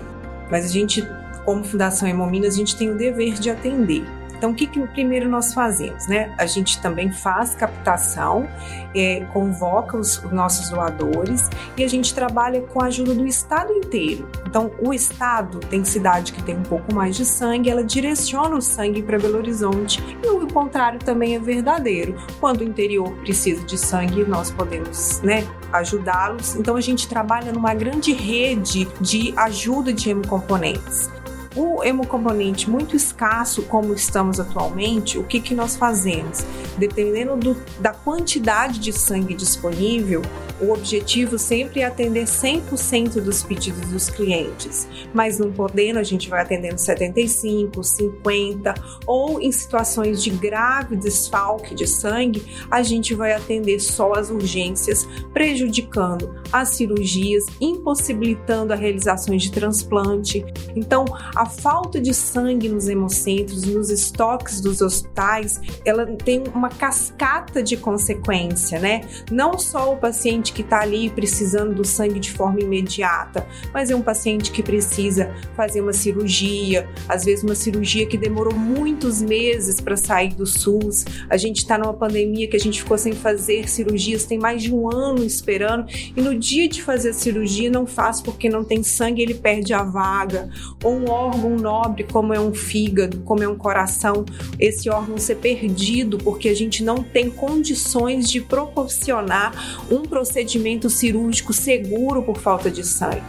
Mas 0.51 0.65
a 0.65 0.69
gente, 0.69 1.07
como 1.45 1.63
Fundação 1.63 2.09
Hemominas, 2.09 2.55
a 2.55 2.57
gente 2.57 2.75
tem 2.77 2.91
o 2.91 2.97
dever 2.97 3.35
de 3.35 3.51
atender. 3.51 4.18
Então, 4.39 4.53
o 4.53 4.55
que, 4.55 4.67
que 4.67 4.81
primeiro 4.87 5.29
nós 5.29 5.53
fazemos? 5.53 6.07
Né? 6.07 6.33
A 6.39 6.47
gente 6.47 6.81
também 6.81 7.11
faz 7.11 7.55
captação, 7.55 8.49
é, 8.95 9.27
convoca 9.33 9.97
os, 9.97 10.23
os 10.25 10.33
nossos 10.33 10.71
doadores 10.71 11.51
e 11.77 11.83
a 11.83 11.89
gente 11.89 12.15
trabalha 12.15 12.63
com 12.63 12.81
a 12.81 12.87
ajuda 12.87 13.15
do 13.15 13.27
Estado 13.27 13.73
inteiro. 13.73 14.29
Então, 14.47 14.71
o 14.81 14.95
Estado 14.95 15.59
tem 15.59 15.85
cidade 15.85 16.33
que 16.33 16.43
tem 16.43 16.57
um 16.57 16.63
pouco 16.63 16.95
mais 16.95 17.17
de 17.17 17.25
sangue, 17.25 17.69
ela 17.69 17.83
direciona 17.83 18.57
o 18.57 18.63
sangue 18.63 19.03
para 19.03 19.19
Belo 19.19 19.39
Horizonte 19.39 20.03
e 20.23 20.29
o 20.29 20.47
contrário 20.47 21.01
também 21.01 21.35
é 21.35 21.39
verdadeiro. 21.39 22.17
Quando 22.39 22.61
o 22.61 22.65
interior 22.65 23.11
precisa 23.19 23.65
de 23.65 23.77
sangue, 23.77 24.25
nós 24.25 24.51
podemos 24.51 25.21
né, 25.21 25.45
ajudá-los. 25.73 26.55
Então, 26.55 26.77
a 26.77 26.81
gente 26.81 27.09
trabalha 27.09 27.53
numa 27.53 27.75
grande 27.75 28.13
rede 28.13 28.89
de 29.01 29.35
ajuda 29.37 29.93
de 29.93 30.11
hemocomponentes 30.11 31.11
o 31.59 31.83
hemocomponente 31.83 32.71
muito 32.71 32.95
escasso, 32.95 33.63
como 33.65 33.93
estamos 33.93 34.39
atualmente, 34.39 35.19
o 35.19 35.25
que, 35.25 35.41
que 35.41 35.57
nós 35.57 35.75
fazemos? 35.75 36.45
Dependendo 36.77 37.37
do, 37.37 37.57
da 37.81 37.93
quantidade 37.93 38.79
de 38.79 38.93
sangue 38.93 39.35
disponível, 39.35 40.23
o 40.61 40.73
objetivo 40.73 41.37
sempre 41.37 41.81
é 41.81 41.85
atender 41.85 42.25
100% 42.25 43.21
dos 43.21 43.43
pedidos 43.43 43.89
dos 43.91 44.09
clientes, 44.09 44.89
mas 45.13 45.39
não 45.39 45.51
podendo, 45.53 45.99
a 45.99 46.03
gente 46.05 46.29
vai 46.29 46.43
atendendo 46.43 46.79
75, 46.79 47.83
50 47.83 48.75
ou 49.07 49.41
em 49.41 49.51
situações 49.51 50.23
de 50.23 50.31
grave 50.31 50.97
desfalque 50.97 51.75
de 51.75 51.87
sangue, 51.87 52.45
a 52.71 52.83
gente 52.83 53.15
vai 53.15 53.33
atender 53.33 53.81
só 53.81 54.13
as 54.13 54.31
urgências, 54.31 55.09
prejudicando 55.33 56.37
as 56.53 56.71
cirurgias, 56.71 57.47
impossibilitando 57.61 58.73
a 58.73 58.77
realização 58.77 59.37
de 59.37 59.51
transplante. 59.51 60.45
Então, 60.77 61.05
a 61.35 61.48
falta 61.49 62.01
de 62.01 62.13
sangue 62.15 62.69
nos 62.69 62.89
hemocentros, 62.89 63.65
nos 63.65 63.91
estoques 63.91 64.61
dos 64.61 64.81
hospitais, 64.81 65.61
ela 65.85 66.07
tem 66.07 66.45
uma 66.55 66.69
cascata 66.69 67.63
de 67.63 67.77
consequência, 67.77 68.79
né? 68.79 69.03
Não 69.31 69.59
só 69.59 69.93
o 69.93 69.97
paciente 69.97 70.53
que 70.53 70.63
está 70.63 70.81
ali 70.81 71.11
precisando 71.11 71.75
do 71.75 71.85
sangue 71.85 72.21
de 72.21 72.31
forma 72.31 72.61
imediata, 72.61 73.47
mas 73.73 73.91
é 73.91 73.97
um 73.97 74.03
paciente 74.03 74.51
que 74.51 74.63
precisa 74.63 75.35
fazer 75.57 75.81
uma 75.81 75.93
cirurgia, 75.93 76.89
às 77.09 77.25
vezes 77.25 77.45
uma 77.45 77.55
cirurgia 77.55 78.07
que 78.07 78.17
demorou 78.17 78.55
muitos 78.55 79.21
meses 79.21 79.81
para 79.81 79.97
sair 79.97 80.35
do 80.35 80.47
SUS. 80.47 81.05
A 81.29 81.37
gente 81.37 81.59
está 81.59 81.79
numa 81.79 81.95
pandemia 81.95 82.49
que 82.49 82.57
a 82.57 82.61
gente 82.61 82.83
ficou 82.83 82.99
sem 82.99 83.13
fazer 83.13 83.69
cirurgias, 83.69 84.25
tem 84.25 84.39
mais 84.39 84.63
de 84.63 84.75
um 84.75 84.91
ano 84.91 85.25
esperando, 85.25 85.87
e 86.17 86.21
no 86.21 86.39
dia 86.39 86.69
de 86.69 86.83
fazer 86.83 87.11
a 87.11 87.15
cirurgia 87.15 87.71
não 87.71 87.87
faz 87.87 88.21
porque 88.21 88.49
não 88.49 88.65
tem 88.65 88.83
sangue, 88.83 89.23
ele 89.23 89.35
perde 89.35 89.73
a 89.73 89.83
vaga. 89.83 90.51
Ou 90.83 90.95
um 90.95 91.11
nobre, 91.37 92.05
como 92.05 92.33
é 92.33 92.41
um 92.41 92.55
fígado, 92.55 93.19
como 93.21 93.43
é 93.43 93.49
um 93.49 93.57
coração, 93.57 94.25
esse 94.59 94.89
órgão 94.89 95.19
ser 95.19 95.37
perdido 95.37 96.19
porque 96.19 96.49
a 96.49 96.55
gente 96.55 96.83
não 96.83 97.03
tem 97.03 97.31
condições 97.31 98.31
de 98.31 98.41
proporcionar 98.41 99.85
um 99.91 100.03
procedimento 100.03 100.49
procedimento 100.49 100.89
cirúrgico 100.89 101.53
seguro 101.53 102.23
por 102.23 102.39
falta 102.39 102.71
de 102.71 102.85
sangue. 102.85 103.23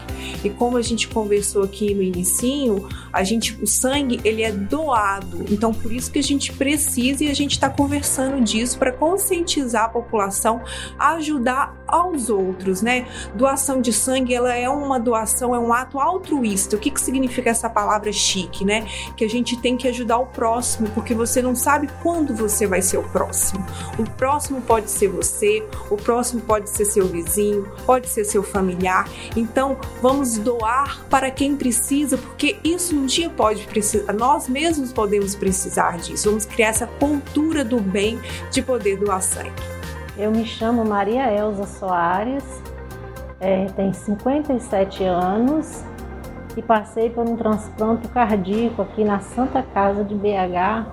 E 0.43 0.49
como 0.49 0.77
a 0.77 0.81
gente 0.81 1.07
conversou 1.07 1.63
aqui 1.63 1.93
no 1.93 2.01
inicinho, 2.01 2.87
a 3.11 3.23
gente, 3.23 3.57
o 3.61 3.67
sangue 3.67 4.19
ele 4.23 4.43
é 4.43 4.51
doado. 4.51 5.45
Então 5.49 5.73
por 5.73 5.91
isso 5.91 6.11
que 6.11 6.19
a 6.19 6.23
gente 6.23 6.53
precisa 6.53 7.23
e 7.23 7.29
a 7.29 7.33
gente 7.33 7.51
está 7.51 7.69
conversando 7.69 8.41
disso 8.41 8.77
para 8.77 8.91
conscientizar 8.91 9.85
a 9.85 9.89
população, 9.89 10.61
a 10.97 11.13
ajudar 11.13 11.75
aos 11.87 12.29
outros, 12.29 12.81
né? 12.81 13.07
Doação 13.35 13.81
de 13.81 13.91
sangue 13.91 14.33
ela 14.33 14.53
é 14.53 14.69
uma 14.69 14.99
doação, 14.99 15.55
é 15.55 15.59
um 15.59 15.73
ato 15.73 15.99
altruísta. 15.99 16.75
O 16.75 16.79
que, 16.79 16.91
que 16.91 17.01
significa 17.01 17.49
essa 17.49 17.69
palavra? 17.69 17.88
Palavra 17.89 18.13
chique, 18.13 18.63
né? 18.63 18.85
Que 19.17 19.25
a 19.25 19.29
gente 19.29 19.57
tem 19.57 19.75
que 19.75 19.87
ajudar 19.87 20.19
o 20.19 20.27
próximo, 20.27 20.87
porque 20.89 21.15
você 21.15 21.41
não 21.41 21.55
sabe 21.55 21.89
quando 22.03 22.35
você 22.35 22.67
vai 22.67 22.83
ser 22.83 22.99
o 22.99 23.03
próximo. 23.03 23.65
O 23.97 24.03
próximo 24.03 24.61
pode 24.61 24.91
ser 24.91 25.07
você, 25.07 25.65
o 25.89 25.97
próximo 25.97 26.41
pode 26.41 26.69
ser 26.69 26.85
seu 26.85 27.07
vizinho, 27.07 27.67
pode 27.87 28.07
ser 28.07 28.25
seu 28.25 28.43
familiar. 28.43 29.09
Então, 29.35 29.77
vamos 30.01 30.37
doar 30.37 31.03
para 31.09 31.31
quem 31.31 31.55
precisa, 31.55 32.15
porque 32.15 32.57
isso 32.63 32.95
um 32.95 33.07
dia 33.07 33.29
pode 33.29 33.65
precisar, 33.65 34.13
nós 34.13 34.47
mesmos 34.47 34.93
podemos 34.93 35.33
precisar 35.33 35.97
disso. 35.97 36.29
Vamos 36.29 36.45
criar 36.45 36.67
essa 36.67 36.85
cultura 36.85 37.65
do 37.65 37.79
bem 37.79 38.19
de 38.51 38.61
poder 38.61 38.97
doar 38.97 39.21
sangue. 39.21 39.51
Eu 40.15 40.29
me 40.31 40.45
chamo 40.45 40.85
Maria 40.85 41.31
Elza 41.33 41.65
Soares, 41.65 42.43
é, 43.39 43.65
tenho 43.67 43.93
57 43.93 45.03
anos 45.05 45.88
e 46.59 46.61
passei 46.61 47.09
por 47.09 47.25
um 47.25 47.37
transplante 47.37 48.07
cardíaco 48.09 48.81
aqui 48.81 49.05
na 49.05 49.19
Santa 49.21 49.63
Casa 49.63 50.03
de 50.03 50.13
BH. 50.13 50.85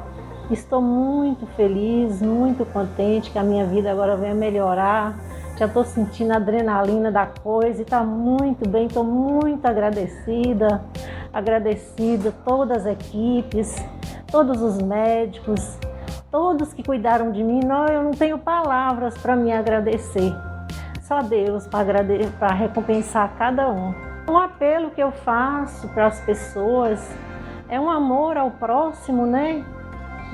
Estou 0.49 0.81
muito 0.81 1.45
feliz, 1.57 2.23
muito 2.23 2.65
contente 2.67 3.33
que 3.33 3.39
a 3.39 3.43
minha 3.43 3.67
vida 3.67 3.91
agora 3.91 4.17
venha 4.17 4.35
melhorar. 4.35 5.19
Já 5.59 5.67
estou 5.67 5.85
sentindo 5.85 6.33
a 6.33 6.37
adrenalina 6.37 7.11
da 7.11 7.27
coisa 7.27 7.81
e 7.81 7.83
está 7.83 8.05
muito 8.05 8.69
bem, 8.69 8.87
estou 8.87 9.03
muito 9.03 9.67
agradecida, 9.67 10.85
agradecida 11.33 12.33
todas 12.45 12.87
as 12.87 12.93
equipes, 12.93 13.75
todos 14.31 14.63
os 14.63 14.81
médicos, 14.81 15.77
todos 16.31 16.73
que 16.73 16.85
cuidaram 16.85 17.33
de 17.33 17.43
mim. 17.43 17.59
Não, 17.65 17.87
eu 17.87 18.05
não 18.05 18.13
tenho 18.13 18.39
palavras 18.39 19.19
para 19.19 19.35
me 19.35 19.53
agradecer. 19.53 20.33
Só 21.03 21.23
Deus 21.23 21.67
para 21.67 22.55
recompensar 22.55 23.35
cada 23.37 23.69
um. 23.69 24.06
Um 24.29 24.37
apelo 24.37 24.91
que 24.91 25.01
eu 25.01 25.13
faço 25.13 25.89
para 25.89 26.07
as 26.07 26.21
pessoas 26.21 27.17
é 27.69 27.79
um 27.79 27.89
amor 27.89 28.37
ao 28.37 28.51
próximo, 28.51 29.25
né? 29.25 29.65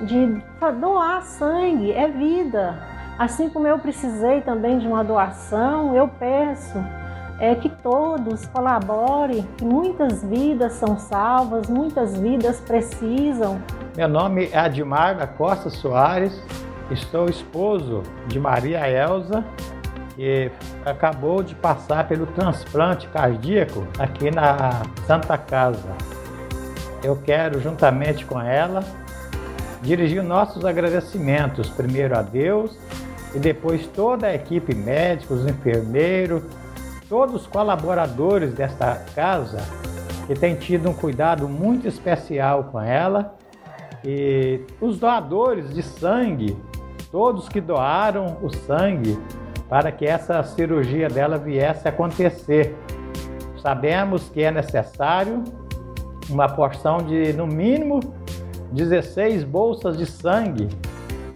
De 0.02 0.42
doar 0.81 1.22
sangue, 1.22 1.92
é 1.92 2.09
vida. 2.09 2.78
Assim 3.18 3.50
como 3.50 3.66
eu 3.66 3.78
precisei 3.78 4.40
também 4.40 4.78
de 4.78 4.87
uma 4.87 5.05
doação, 5.05 5.94
eu 5.94 6.09
peço 6.09 6.83
é 7.42 7.57
que 7.57 7.68
todos 7.68 8.46
colaborem, 8.46 9.42
que 9.57 9.64
muitas 9.64 10.22
vidas 10.22 10.74
são 10.74 10.96
salvas, 10.96 11.68
muitas 11.68 12.16
vidas 12.16 12.61
precisam. 12.61 13.61
Meu 13.96 14.09
nome 14.09 14.48
é 14.52 14.59
Admar 14.59 15.16
da 15.16 15.26
Costa 15.26 15.68
Soares, 15.68 16.40
estou 16.88 17.28
esposo 17.28 18.05
de 18.28 18.38
Maria 18.38 18.88
Elza, 18.88 19.44
que 20.14 20.51
acabou 20.85 21.42
de 21.42 21.55
passar 21.55 22.07
pelo 22.07 22.27
transplante 22.27 23.09
cardíaco 23.09 23.87
aqui 23.98 24.31
na 24.31 24.83
Santa 25.07 25.37
Casa. 25.38 25.96
Eu 27.03 27.16
quero, 27.16 27.61
juntamente 27.61 28.25
com 28.25 28.40
ela, 28.40 28.85
dirigir 29.83 30.22
nossos 30.22 30.64
agradecimentos 30.64 31.68
primeiro 31.68 32.16
a 32.16 32.22
Deus 32.22 32.79
e 33.35 33.38
depois 33.38 33.87
toda 33.87 34.29
a 34.29 34.35
equipe 34.35 34.75
médica, 34.75 35.35
os 35.35 35.46
enfermeiros, 35.46 36.42
todos 37.09 37.42
os 37.42 37.46
colaboradores 37.46 38.53
desta 38.55 39.05
casa 39.14 39.59
que 40.27 40.35
têm 40.35 40.55
tido 40.55 40.88
um 40.88 40.94
cuidado 40.94 41.48
muito 41.48 41.88
especial 41.88 42.64
com 42.64 42.81
ela 42.81 43.35
e 44.05 44.61
os 44.81 44.98
doadores 44.98 45.75
de 45.75 45.83
sangue, 45.83 46.57
todos 47.11 47.48
que 47.48 47.61
doaram 47.61 48.38
o 48.42 48.51
sangue 48.51 49.18
para 49.73 49.91
que 49.91 50.05
essa 50.05 50.43
cirurgia 50.43 51.09
dela 51.09 51.39
viesse 51.39 51.89
a 51.89 51.91
acontecer. 51.91 52.77
Sabemos 53.57 54.29
que 54.29 54.43
é 54.43 54.51
necessário 54.51 55.43
uma 56.29 56.47
porção 56.47 56.99
de, 56.99 57.33
no 57.33 57.47
mínimo, 57.47 58.01
16 58.71 59.45
bolsas 59.45 59.97
de 59.97 60.05
sangue 60.05 60.69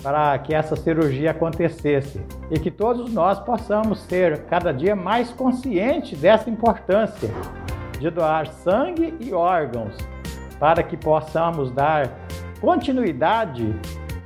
para 0.03 0.39
que 0.39 0.55
essa 0.55 0.77
cirurgia 0.77 1.31
acontecesse 1.31 2.21
e 2.51 2.59
que 2.59 2.71
todos 2.71 3.11
nós 3.11 3.41
possamos 3.41 4.01
ser 4.01 4.43
cada 4.51 4.71
dia 4.71 4.95
mais 4.95 5.31
conscientes 5.31 6.21
dessa 6.21 6.51
importância 6.51 7.31
de 7.99 8.11
doar 8.11 8.49
sangue 8.49 9.15
e 9.19 9.33
órgãos 9.33 9.97
para 10.61 10.83
que 10.83 10.99
possamos 10.99 11.71
dar 11.71 12.11
continuidade 12.61 13.75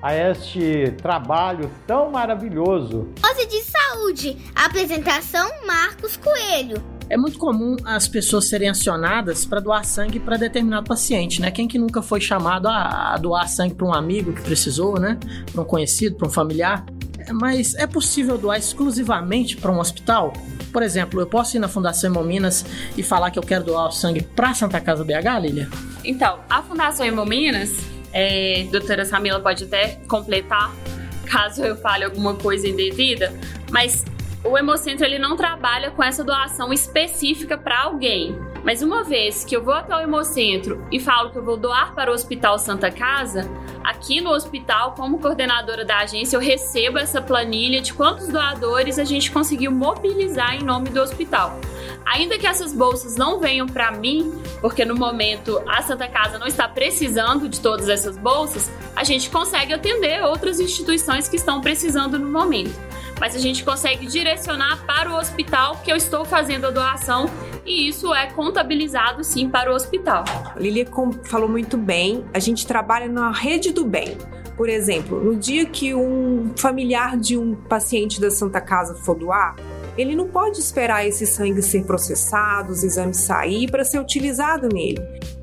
a 0.03 0.15
este 0.15 0.95
trabalho 1.03 1.71
tão 1.87 2.11
maravilhoso. 2.11 3.09
Dose 3.21 3.47
de 3.47 3.63
saúde. 3.63 4.37
Apresentação 4.55 5.51
Marcos 5.67 6.17
Coelho. 6.17 6.83
É 7.09 7.17
muito 7.17 7.39
comum 7.39 7.77
as 7.85 8.07
pessoas 8.07 8.49
serem 8.49 8.69
acionadas 8.69 9.45
para 9.45 9.59
doar 9.61 9.85
sangue 9.85 10.21
para 10.21 10.37
determinado 10.37 10.87
paciente, 10.87 11.41
né? 11.41 11.51
Quem 11.51 11.67
que 11.67 11.77
nunca 11.77 12.01
foi 12.01 12.21
chamado 12.21 12.69
a, 12.69 13.17
doar 13.19 13.49
sangue 13.49 13.75
para 13.75 13.87
um 13.87 13.93
amigo 13.93 14.33
que 14.33 14.41
precisou, 14.43 14.99
né? 14.99 15.19
Para 15.53 15.61
um 15.61 15.65
conhecido, 15.65 16.17
para 16.17 16.29
um 16.29 16.31
familiar. 16.31 16.85
Mas 17.33 17.75
é 17.75 17.87
possível 17.87 18.39
doar 18.39 18.59
exclusivamente 18.59 19.57
para 19.57 19.73
um 19.73 19.81
hospital? 19.81 20.33
Por 20.73 20.83
exemplo, 20.85 21.21
eu 21.21 21.27
posso 21.27 21.57
ir 21.57 21.61
na 21.61 21.69
Fundação 21.69 22.11
Hemominas 22.11 22.65
e 22.97 23.03
falar 23.03 23.33
que 23.33 23.39
eu 23.39 23.43
quero 23.43 23.65
doar 23.65 23.89
o 23.89 23.93
sangue 23.93 24.23
para 24.23 24.55
Santa 24.55 24.81
Casa 24.81 25.05
BH, 25.05 25.41
Lilia? 25.41 25.69
Então, 26.05 26.39
a 26.49 26.63
Fundação 26.63 27.05
Hemominas 27.05 27.71
é, 28.13 28.67
doutora 28.71 29.05
Samila 29.05 29.41
pode 29.41 29.65
até 29.65 30.01
completar, 30.09 30.75
caso 31.27 31.65
eu 31.65 31.77
fale 31.77 32.05
alguma 32.05 32.35
coisa 32.35 32.69
indevida, 32.69 33.33
mas 33.71 34.05
o 34.45 34.57
Hemocentro 34.57 35.05
ele 35.05 35.19
não 35.19 35.37
trabalha 35.37 35.91
com 35.91 36.03
essa 36.03 36.25
doação 36.25 36.73
específica 36.73 37.57
para 37.57 37.83
alguém. 37.83 38.37
Mas 38.65 38.83
uma 38.83 39.03
vez 39.03 39.45
que 39.45 39.57
eu 39.57 39.65
vou 39.65 39.75
até 39.75 39.97
o 39.97 40.01
Hemocentro 40.01 40.85
e 40.93 41.01
falo 41.01 41.31
que 41.31 41.39
eu 41.39 41.45
vou 41.45 41.57
doar 41.57 41.95
para 41.95 42.11
o 42.11 42.15
Hospital 42.15 42.59
Santa 42.59 42.91
Casa, 42.91 43.51
aqui 43.83 44.21
no 44.21 44.31
hospital, 44.31 44.93
como 44.93 45.19
coordenadora 45.19 45.85
da 45.85 45.99
agência, 45.99 46.37
eu 46.37 46.41
recebo 46.41 46.99
essa 46.99 47.23
planilha 47.23 47.81
de 47.81 47.95
quantos 47.95 48.29
doadores 48.29 48.99
a 48.99 49.05
gente 49.05 49.31
conseguiu 49.31 49.71
mobilizar 49.71 50.55
em 50.55 50.63
nome 50.63 50.91
do 50.91 51.01
hospital. 51.01 51.59
Ainda 52.05 52.39
que 52.39 52.47
essas 52.47 52.75
bolsas 52.75 53.17
não 53.17 53.39
venham 53.39 53.67
para 53.67 53.91
mim, 53.93 54.33
porque 54.61 54.85
no 54.85 54.95
momento 54.95 55.63
a 55.67 55.81
Santa 55.83 56.09
Casa 56.09 56.39
não 56.39 56.47
está 56.47 56.69
precisando 56.69 57.49
de 57.49 57.61
todas 57.61 57.89
essas 57.89 58.17
bolsas, 58.17 58.71
a 58.95 59.05
gente 59.05 59.31
consegue 59.31 59.73
atender 59.73 60.23
outras 60.25 60.61
instituições 60.61 61.29
que 61.29 61.37
estão 61.37 61.61
precisando 61.61 62.19
no 62.19 62.31
momento. 62.31 62.79
Mas 63.19 63.37
a 63.37 63.39
gente 63.39 63.63
consegue 63.63 64.07
direcionar 64.07 64.85
para 64.87 65.11
o 65.11 65.17
hospital 65.17 65.77
que 65.85 65.93
eu 65.93 65.97
estou 65.97 66.25
fazendo 66.25 66.67
a 66.67 66.71
doação 66.71 67.31
e 67.65 67.89
isso 67.89 68.15
é 68.15 68.31
contabilizado 68.31 69.23
sim 69.23 69.49
para 69.49 69.71
o 69.71 69.75
hospital. 69.75 70.25
Lilia 70.57 70.87
falou 71.25 71.49
muito 71.49 71.77
bem, 71.77 72.25
a 72.33 72.39
gente 72.39 72.67
trabalha 72.67 73.09
na 73.09 73.31
rede 73.31 73.73
do 73.73 73.85
bem. 73.85 74.17
Por 74.57 74.69
exemplo, 74.69 75.23
no 75.23 75.37
dia 75.37 75.65
que 75.65 75.95
um 75.95 76.53
familiar 76.57 77.17
de 77.17 77.37
um 77.37 77.55
paciente 77.55 78.21
da 78.21 78.31
Santa 78.31 78.61
Casa 78.61 78.95
for 78.95 79.15
doar, 79.15 79.57
ele 79.97 80.15
não 80.15 80.29
pode 80.29 80.59
esperar 80.59 81.07
esse 81.07 81.27
sangue 81.27 81.63
ser 81.63 81.85
processado, 81.85 82.73
os 82.73 82.85
exames 82.85 83.19
sair 83.19 83.71
para 83.71 83.85
ser 83.85 83.99
utilizado 83.99 84.69
nele. 84.69 85.01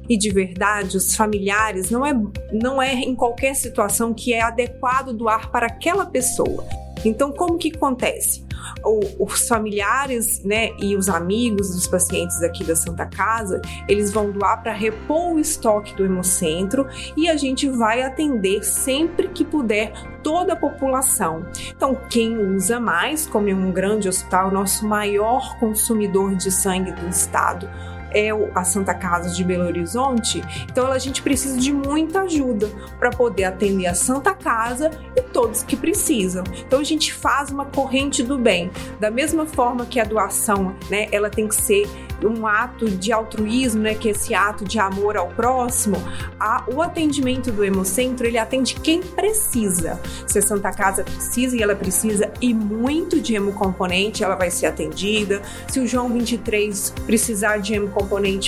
E 0.10 0.18
de 0.18 0.30
verdade, 0.32 0.96
os 0.96 1.16
familiares 1.16 1.90
não 1.90 2.06
é, 2.06 2.14
não 2.54 2.82
é 2.82 2.94
em 2.94 3.16
qualquer 3.16 3.56
situação 3.56 4.14
que 4.14 4.34
é 4.34 4.42
adequado 4.42 5.14
doar 5.14 5.52
para 5.52 5.68
aquela 5.68 6.06
pessoa. 6.06 6.64
Então, 7.06 7.32
como 7.32 7.58
que 7.58 7.72
acontece? 7.76 8.46
O, 8.84 9.26
os 9.26 9.48
familiares 9.48 10.44
né, 10.44 10.72
e 10.80 10.96
os 10.96 11.10
amigos 11.10 11.74
dos 11.74 11.88
pacientes 11.88 12.42
aqui 12.42 12.64
da 12.64 12.76
Santa 12.76 13.06
Casa, 13.06 13.62
eles 13.88 14.12
vão 14.12 14.32
doar 14.32 14.62
para 14.62 14.74
repor 14.74 15.36
o 15.36 15.40
estoque 15.40 15.96
do 15.96 16.06
Hemocentro 16.06 16.88
e 17.16 17.30
a 17.30 17.38
gente 17.38 17.70
vai 17.70 18.02
atender 18.02 18.64
sempre 18.64 19.30
que 19.30 19.46
puder 19.46 19.94
toda 20.24 20.54
a 20.54 20.56
população. 20.56 21.46
Então, 21.76 21.96
quem 22.10 22.38
usa 22.38 22.80
mais, 22.80 23.26
como 23.26 23.50
é 23.50 23.54
um 23.54 23.72
grande 23.72 24.10
hospital, 24.10 24.52
nosso 24.52 24.88
maior 24.88 25.58
consumidor 25.60 26.36
de 26.36 26.52
sangue 26.52 26.92
do 26.92 27.08
estado, 27.08 27.70
é 28.12 28.30
a 28.56 28.64
Santa 28.64 28.94
Casa 28.94 29.30
de 29.30 29.44
Belo 29.44 29.66
Horizonte, 29.66 30.42
então 30.70 30.92
a 30.92 30.98
gente 30.98 31.22
precisa 31.22 31.58
de 31.58 31.72
muita 31.72 32.22
ajuda 32.22 32.70
para 33.00 33.10
poder 33.10 33.46
atender 33.46 33.88
a 33.88 33.94
Santa 33.94 34.34
Casa 34.34 34.92
e 35.16 35.22
todos 35.22 35.64
que 35.64 35.76
precisam. 35.76 36.44
Então 36.66 36.80
a 36.80 36.84
gente 36.84 37.14
faz 37.14 37.52
uma 37.52 37.66
corrente 37.66 38.24
do 38.24 38.38
bem, 38.38 38.72
da 39.00 39.12
mesma 39.12 39.46
forma 39.46 39.86
que 39.86 40.00
a 40.00 40.04
doação, 40.04 40.76
né, 40.90 41.08
ela 41.12 41.30
tem 41.30 41.48
que 41.48 41.56
ser 41.56 41.88
um 42.24 42.48
ato 42.48 42.90
de 42.90 43.12
altruísmo, 43.12 43.84
né, 43.84 43.94
que 43.94 44.08
é 44.08 44.12
esse 44.12 44.34
ato 44.34 44.66
de 44.66 44.80
amor 44.80 45.16
ao 45.18 45.28
próximo, 45.28 45.98
a, 46.40 46.64
o 46.68 46.82
atendimento 46.82 47.52
do 47.52 47.64
Hemocentro, 47.64 48.26
ele 48.26 48.40
atende 48.40 48.76
quem 48.76 49.02
precisa. 49.02 50.00
Se 50.26 50.40
a 50.40 50.42
Santa 50.42 50.72
Casa 50.72 51.04
precisa 51.04 51.56
e 51.56 51.62
ela 51.62 51.76
precisa 51.76 52.32
e 52.42 52.54
muito 52.54 53.20
de 53.20 53.36
hemocomponente, 53.36 54.24
ela 54.24 54.36
vai 54.36 54.50
ser 54.50 54.66
atendida. 54.66 55.42
Se 55.68 55.80
o 55.80 55.88
João 55.88 56.10
23 56.10 56.94
precisar 57.06 57.58
de 57.58 57.76
hemocomponente 57.76 57.97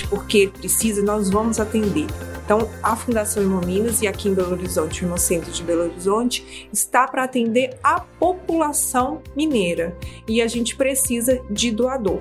porque 0.06 0.48
precisa, 0.48 1.02
nós 1.02 1.30
vamos 1.30 1.58
atender. 1.58 2.06
Então, 2.44 2.68
a 2.82 2.96
Fundação 2.96 3.42
Hemominas 3.42 4.02
e 4.02 4.08
aqui 4.08 4.28
em 4.28 4.34
Belo 4.34 4.52
Horizonte, 4.52 5.04
o 5.04 5.06
Hemocentro 5.06 5.52
de 5.52 5.62
Belo 5.62 5.82
Horizonte, 5.82 6.68
está 6.72 7.06
para 7.06 7.24
atender 7.24 7.78
a 7.82 8.00
população 8.00 9.22
mineira 9.36 9.96
e 10.26 10.42
a 10.42 10.48
gente 10.48 10.74
precisa 10.74 11.40
de 11.48 11.70
doador. 11.70 12.20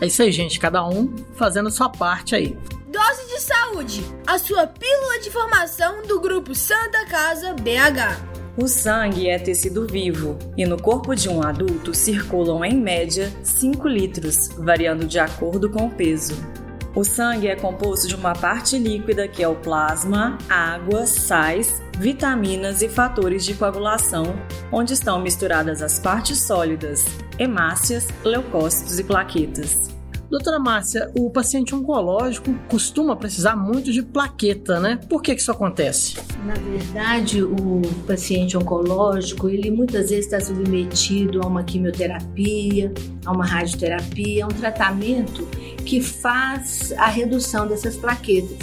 É 0.00 0.06
isso 0.06 0.22
aí, 0.22 0.32
gente. 0.32 0.58
Cada 0.58 0.86
um 0.86 1.14
fazendo 1.34 1.68
a 1.68 1.70
sua 1.70 1.88
parte 1.88 2.34
aí. 2.34 2.56
Dose 2.90 3.10
Dose 3.10 3.26
de 3.26 3.40
Saúde, 3.40 4.04
a 4.26 4.38
sua 4.38 4.66
pílula 4.66 5.20
de 5.20 5.30
formação 5.30 6.02
do 6.02 6.20
Grupo 6.20 6.54
Santa 6.54 7.04
Casa 7.06 7.54
BH. 7.54 8.20
O 8.56 8.68
sangue 8.68 9.28
é 9.28 9.38
tecido 9.38 9.86
vivo 9.86 10.38
e 10.56 10.66
no 10.66 10.80
corpo 10.80 11.14
de 11.14 11.28
um 11.28 11.42
adulto 11.42 11.94
circulam 11.94 12.64
em 12.64 12.76
média 12.76 13.32
5 13.42 13.88
litros, 13.88 14.48
variando 14.58 15.06
de 15.06 15.18
acordo 15.18 15.70
com 15.70 15.86
o 15.86 15.90
peso. 15.90 16.34
O 16.94 17.04
sangue 17.04 17.46
é 17.46 17.54
composto 17.54 18.08
de 18.08 18.16
uma 18.16 18.32
parte 18.32 18.76
líquida 18.76 19.28
que 19.28 19.42
é 19.42 19.46
o 19.46 19.54
plasma, 19.54 20.36
água, 20.48 21.06
sais, 21.06 21.80
vitaminas 21.96 22.82
e 22.82 22.88
fatores 22.88 23.44
de 23.44 23.54
coagulação, 23.54 24.34
onde 24.72 24.94
estão 24.94 25.20
misturadas 25.22 25.82
as 25.82 26.00
partes 26.00 26.42
sólidas, 26.42 27.04
hemácias, 27.38 28.08
leucócitos 28.24 28.98
e 28.98 29.04
plaquetas. 29.04 29.90
Doutora 30.30 30.60
Márcia, 30.60 31.10
o 31.18 31.28
paciente 31.28 31.74
oncológico 31.74 32.54
costuma 32.68 33.16
precisar 33.16 33.56
muito 33.56 33.90
de 33.90 34.00
plaqueta, 34.00 34.78
né? 34.78 34.96
Por 35.08 35.22
que, 35.22 35.34
que 35.34 35.40
isso 35.40 35.50
acontece? 35.50 36.18
Na 36.46 36.54
verdade, 36.54 37.42
o 37.42 37.82
paciente 38.06 38.56
oncológico, 38.56 39.48
ele 39.48 39.72
muitas 39.72 40.10
vezes 40.10 40.26
está 40.26 40.40
submetido 40.40 41.42
a 41.42 41.46
uma 41.48 41.64
quimioterapia, 41.64 42.92
a 43.26 43.32
uma 43.32 43.44
radioterapia, 43.44 44.44
a 44.44 44.46
um 44.46 44.52
tratamento 44.52 45.48
que 45.90 46.00
faz 46.00 46.92
a 46.96 47.08
redução 47.08 47.66
dessas 47.66 47.96
plaquetas. 47.96 48.56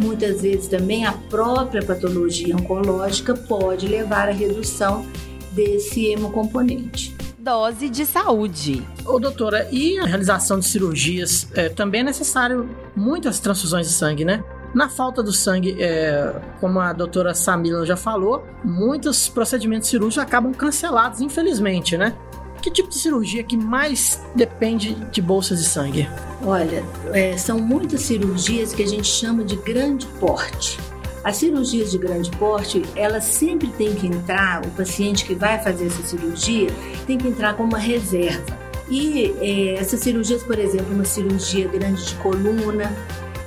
Muitas 0.00 0.40
vezes 0.40 0.66
também 0.66 1.04
a 1.04 1.12
própria 1.12 1.82
patologia 1.82 2.56
oncológica 2.56 3.34
pode 3.34 3.86
levar 3.86 4.30
à 4.30 4.32
redução 4.32 5.04
desse 5.52 6.06
hemocomponente 6.06 7.14
dose 7.38 7.88
de 7.88 8.04
saúde. 8.04 8.86
Ô, 9.06 9.18
doutora, 9.18 9.66
e 9.72 9.98
a 9.98 10.04
realização 10.04 10.58
de 10.58 10.66
cirurgias 10.66 11.48
é, 11.54 11.70
também 11.70 12.02
é 12.02 12.04
necessário 12.04 12.68
muitas 12.94 13.40
transfusões 13.40 13.88
de 13.88 13.94
sangue, 13.94 14.26
né? 14.26 14.44
Na 14.74 14.90
falta 14.90 15.22
do 15.22 15.32
sangue, 15.32 15.74
é, 15.80 16.38
como 16.60 16.78
a 16.80 16.92
doutora 16.92 17.32
Samila 17.32 17.84
já 17.86 17.96
falou, 17.96 18.44
muitos 18.62 19.26
procedimentos 19.26 19.88
cirúrgicos 19.88 20.22
acabam 20.22 20.52
cancelados, 20.52 21.22
infelizmente, 21.22 21.96
né? 21.96 22.14
Que 22.62 22.70
tipo 22.70 22.88
de 22.88 22.96
cirurgia 22.96 23.42
que 23.42 23.56
mais 23.56 24.20
depende 24.34 24.94
de 24.94 25.22
bolsas 25.22 25.60
de 25.60 25.64
sangue? 25.64 26.08
Olha, 26.44 26.84
é, 27.12 27.36
são 27.36 27.58
muitas 27.58 28.02
cirurgias 28.02 28.74
que 28.74 28.82
a 28.82 28.86
gente 28.86 29.08
chama 29.08 29.42
de 29.44 29.56
grande 29.56 30.06
porte. 30.18 30.78
As 31.24 31.36
cirurgias 31.36 31.90
de 31.90 31.98
grande 31.98 32.30
porte, 32.32 32.82
elas 32.96 33.24
sempre 33.24 33.68
tem 33.68 33.94
que 33.94 34.06
entrar, 34.06 34.64
o 34.64 34.70
paciente 34.70 35.24
que 35.24 35.34
vai 35.34 35.62
fazer 35.62 35.86
essa 35.86 36.02
cirurgia 36.02 36.68
tem 37.06 37.18
que 37.18 37.28
entrar 37.28 37.54
com 37.54 37.64
uma 37.64 37.78
reserva. 37.78 38.58
E 38.88 39.34
é, 39.40 39.74
essas 39.74 40.00
cirurgias, 40.00 40.42
por 40.42 40.58
exemplo, 40.58 40.94
uma 40.94 41.04
cirurgia 41.04 41.68
grande 41.68 42.04
de 42.04 42.14
coluna, 42.16 42.92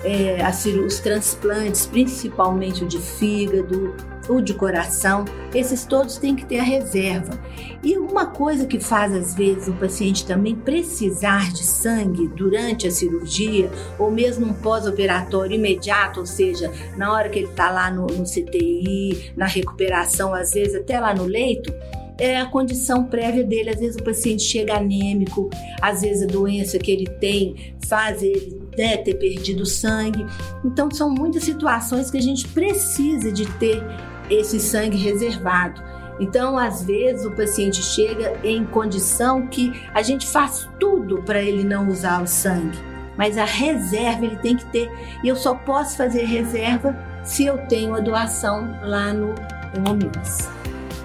é, 0.03 0.37
os 0.85 0.99
transplantes, 0.99 1.85
principalmente 1.85 2.83
o 2.83 2.87
de 2.87 2.99
fígado, 2.99 3.93
o 4.29 4.41
de 4.41 4.53
coração, 4.53 5.25
esses 5.53 5.85
todos 5.85 6.17
têm 6.17 6.35
que 6.35 6.45
ter 6.45 6.59
a 6.59 6.63
reserva. 6.63 7.39
E 7.83 7.97
uma 7.97 8.27
coisa 8.27 8.65
que 8.65 8.79
faz 8.79 9.13
às 9.13 9.35
vezes 9.35 9.67
o 9.67 9.73
paciente 9.73 10.25
também 10.25 10.55
precisar 10.55 11.51
de 11.51 11.63
sangue 11.63 12.27
durante 12.27 12.87
a 12.87 12.91
cirurgia, 12.91 13.69
ou 13.99 14.09
mesmo 14.09 14.45
um 14.45 14.53
pós-operatório 14.53 15.55
imediato, 15.55 16.21
ou 16.21 16.25
seja, 16.25 16.71
na 16.97 17.11
hora 17.11 17.29
que 17.29 17.39
ele 17.39 17.49
está 17.49 17.69
lá 17.69 17.91
no, 17.91 18.07
no 18.07 18.23
CTI, 18.23 19.33
na 19.35 19.45
recuperação, 19.45 20.33
às 20.33 20.51
vezes 20.51 20.75
até 20.75 20.99
lá 20.99 21.13
no 21.13 21.25
leito, 21.25 21.73
é 22.17 22.37
a 22.37 22.45
condição 22.45 23.05
prévia 23.05 23.43
dele. 23.43 23.69
Às 23.69 23.79
vezes 23.79 23.95
o 23.97 24.03
paciente 24.03 24.43
chega 24.43 24.75
anêmico, 24.75 25.49
às 25.81 26.01
vezes 26.01 26.23
a 26.23 26.27
doença 26.27 26.77
que 26.77 26.91
ele 26.91 27.07
tem 27.19 27.75
faz 27.87 28.23
ele 28.23 28.61
né, 28.77 28.97
ter 28.97 29.15
perdido 29.15 29.65
sangue. 29.65 30.25
Então 30.63 30.89
são 30.91 31.09
muitas 31.09 31.43
situações 31.43 32.09
que 32.09 32.17
a 32.17 32.21
gente 32.21 32.47
precisa 32.47 33.31
de 33.31 33.45
ter 33.57 33.83
esse 34.29 34.59
sangue 34.59 34.97
reservado. 34.97 35.81
Então, 36.19 36.57
às 36.57 36.83
vezes, 36.83 37.25
o 37.25 37.31
paciente 37.31 37.81
chega 37.81 38.37
em 38.43 38.65
condição 38.65 39.47
que 39.47 39.73
a 39.93 40.01
gente 40.01 40.27
faz 40.27 40.69
tudo 40.79 41.21
para 41.23 41.41
ele 41.41 41.63
não 41.63 41.87
usar 41.89 42.21
o 42.21 42.27
sangue, 42.27 42.77
mas 43.17 43.37
a 43.37 43.45
reserva 43.45 44.25
ele 44.25 44.37
tem 44.37 44.55
que 44.55 44.65
ter. 44.65 44.91
E 45.23 45.27
eu 45.27 45.35
só 45.35 45.55
posso 45.55 45.97
fazer 45.97 46.23
reserva 46.23 46.95
se 47.23 47.45
eu 47.45 47.57
tenho 47.67 47.95
a 47.95 47.99
doação 47.99 48.77
lá 48.83 49.13
no 49.13 49.33
Hemominas 49.75 50.49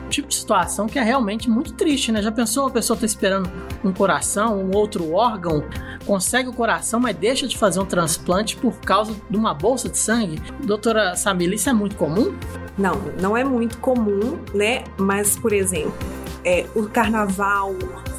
tipo 0.09 0.29
de 0.29 0.35
situação 0.35 0.87
que 0.87 0.99
é 0.99 1.03
realmente 1.03 1.49
muito 1.49 1.73
triste, 1.75 2.11
né? 2.11 2.23
Já 2.23 2.33
pensou 2.33 2.67
a 2.67 2.71
pessoa 2.71 2.99
tá 2.99 3.07
esperando 3.07 3.51
um 3.85 3.93
coração, 3.93 4.59
um 4.59 4.75
outro 4.75 5.13
órgão, 5.13 5.65
consegue 6.05 6.49
o 6.49 6.53
coração, 6.53 6.99
mas 6.99 7.17
deixa 7.17 7.47
de 7.47 7.57
fazer 7.57 7.79
um 7.79 7.85
transplante 7.85 8.57
por 8.57 8.81
causa 8.81 9.15
de 9.29 9.37
uma 9.37 9.55
bolsa 9.55 9.89
de 9.89 9.99
sangue? 9.99 10.41
Doutora 10.65 11.15
Samila, 11.15 11.55
isso 11.55 11.69
é 11.69 11.73
muito 11.73 11.97
comum? 11.97 12.35
Não, 12.79 12.95
não 13.21 13.37
é 13.37 13.43
muito 13.43 13.79
comum, 13.79 14.39
né? 14.55 14.85
Mas, 14.97 15.37
por 15.37 15.53
exemplo, 15.53 15.93
é, 16.45 16.65
o 16.75 16.85
carnaval, 16.85 17.75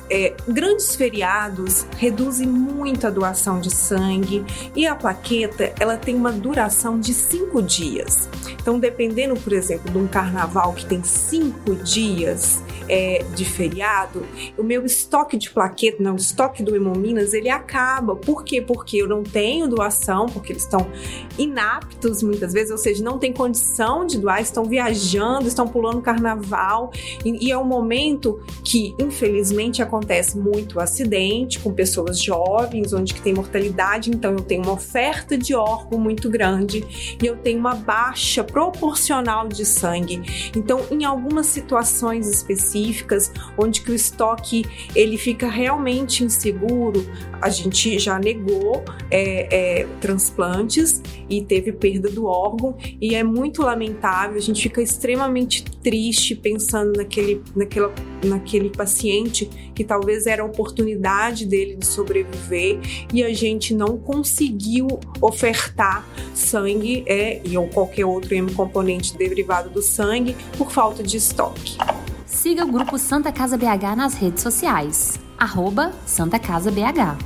é, 0.10 0.36
grandes 0.48 0.96
feriados 0.96 1.86
reduzem 1.98 2.48
muito 2.48 3.08
a 3.08 3.10
doação 3.10 3.60
de 3.60 3.70
sangue 3.70 4.46
e 4.76 4.86
a 4.86 4.96
plaqueta 4.96 5.74
ela 5.80 5.96
tem 5.96 6.16
uma 6.16 6.32
duração 6.32 7.00
de 7.00 7.14
cinco 7.14 7.62
dias. 7.62 8.28
Então, 8.70 8.80
dependendo, 8.80 9.34
por 9.34 9.52
exemplo, 9.52 9.92
de 9.92 9.98
um 9.98 10.06
carnaval 10.06 10.74
que 10.74 10.86
tem 10.86 11.04
cinco 11.04 11.74
dias 11.74 12.62
é, 12.88 13.26
de 13.34 13.44
feriado, 13.44 14.24
o 14.56 14.62
meu 14.62 14.86
estoque 14.86 15.38
de 15.38 15.50
plaqueta, 15.50 16.04
não, 16.04 16.14
o 16.14 16.18
estoque 16.18 16.62
do 16.62 16.76
Hemominas, 16.76 17.34
ele 17.34 17.50
acaba. 17.50 18.16
Por 18.16 18.44
quê? 18.44 18.62
Porque 18.62 18.98
eu 18.98 19.08
não 19.08 19.24
tenho 19.24 19.68
doação, 19.68 20.28
porque 20.28 20.52
eles 20.54 20.62
estão 20.62 20.88
inaptos 21.36 22.22
muitas 22.22 22.54
vezes, 22.54 22.70
ou 22.70 22.78
seja, 22.78 23.04
não 23.04 23.18
tem 23.18 23.34
condição 23.34 24.06
de 24.06 24.20
doar, 24.20 24.40
estão 24.40 24.66
viajando, 24.66 25.48
estão 25.48 25.68
pulando 25.68 26.00
carnaval 26.00 26.92
e, 27.26 27.48
e 27.48 27.52
é 27.52 27.58
um 27.58 27.64
momento 27.64 28.40
que, 28.64 28.94
infelizmente, 29.00 29.82
acontece 29.82 30.38
muito 30.38 30.80
acidente 30.80 31.58
com 31.60 31.74
pessoas 31.74 32.22
jovens, 32.22 32.94
onde 32.94 33.16
que 33.16 33.22
tem 33.22 33.34
mortalidade, 33.34 34.12
então 34.12 34.34
eu 34.34 34.42
tenho 34.42 34.62
uma 34.62 34.74
oferta 34.74 35.36
de 35.36 35.56
órgão 35.56 36.00
muito 36.00 36.30
grande 36.30 37.18
e 37.20 37.26
eu 37.26 37.36
tenho 37.38 37.58
uma 37.58 37.74
baixa 37.74 38.44
proporcional 38.60 39.48
de 39.48 39.66
sangue. 39.66 40.22
Então, 40.54 40.86
em 40.92 41.06
algumas 41.06 41.46
situações 41.46 42.28
específicas, 42.28 43.32
onde 43.58 43.80
que 43.80 43.90
o 43.90 43.96
estoque 43.96 44.66
ele 44.94 45.18
fica 45.18 45.48
realmente 45.48 46.26
inseguro, 46.26 47.10
a 47.42 47.50
gente 47.50 47.98
já 47.98 48.20
negou 48.20 48.84
é, 49.10 49.80
é, 49.80 49.88
transplantes 50.02 51.02
e 51.30 51.42
teve 51.42 51.72
perda 51.72 52.10
do 52.10 52.26
órgão 52.26 52.76
e 53.00 53.16
é 53.16 53.24
muito 53.24 53.62
lamentável. 53.62 54.36
A 54.36 54.42
gente 54.42 54.62
fica 54.62 54.82
extremamente 54.82 55.64
triste 55.64 56.36
pensando 56.36 56.98
naquele, 56.98 57.42
naquela, 57.56 57.94
naquele 58.26 58.70
paciente 58.70 59.50
que 59.74 59.86
talvez 59.86 60.28
era 60.28 60.42
a 60.42 60.46
oportunidade 60.46 61.46
dele 61.46 61.78
de 61.78 61.86
sobreviver 61.86 62.78
e 63.14 63.24
a 63.24 63.34
gente 63.34 63.74
não 63.74 63.98
conseguiu 63.98 65.00
ofertar 65.22 66.06
sangue 66.34 67.06
é, 67.08 67.40
e 67.46 67.58
ou 67.58 67.70
qualquer 67.70 68.06
outro 68.06 68.36
hemocomponente 68.50 69.16
derivado 69.16 69.70
do 69.70 69.82
sangue 69.82 70.36
por 70.58 70.72
falta 70.72 71.02
de 71.04 71.18
estoque. 71.18 71.78
Siga 72.26 72.66
o 72.66 72.72
grupo 72.72 72.98
Santa 72.98 73.32
Casa 73.32 73.58
BH 73.58 73.96
nas 73.96 74.14
redes 74.14 74.44
sociais. 74.44 75.20
Arroba 75.38 75.92
Santa 76.06 76.38
Casa 76.38 76.70
BH. 76.70 77.18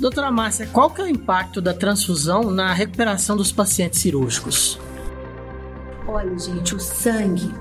Doutora 0.00 0.30
Márcia, 0.30 0.66
qual 0.72 0.90
que 0.90 1.00
é 1.00 1.04
o 1.04 1.08
impacto 1.08 1.60
da 1.60 1.74
transfusão 1.74 2.50
na 2.50 2.72
recuperação 2.72 3.36
dos 3.36 3.50
pacientes 3.50 4.00
cirúrgicos? 4.00 4.78
Olha, 6.06 6.38
gente, 6.38 6.74
o 6.74 6.80
sangue 6.80 7.52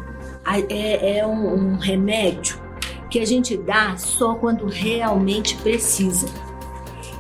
é, 0.70 1.18
é 1.18 1.28
um, 1.28 1.74
um 1.74 1.78
remédio 1.78 2.62
que 3.10 3.20
a 3.20 3.26
gente 3.26 3.58
dá 3.58 3.98
só 3.98 4.36
quando 4.36 4.68
realmente 4.68 5.58
precisa. 5.58 6.28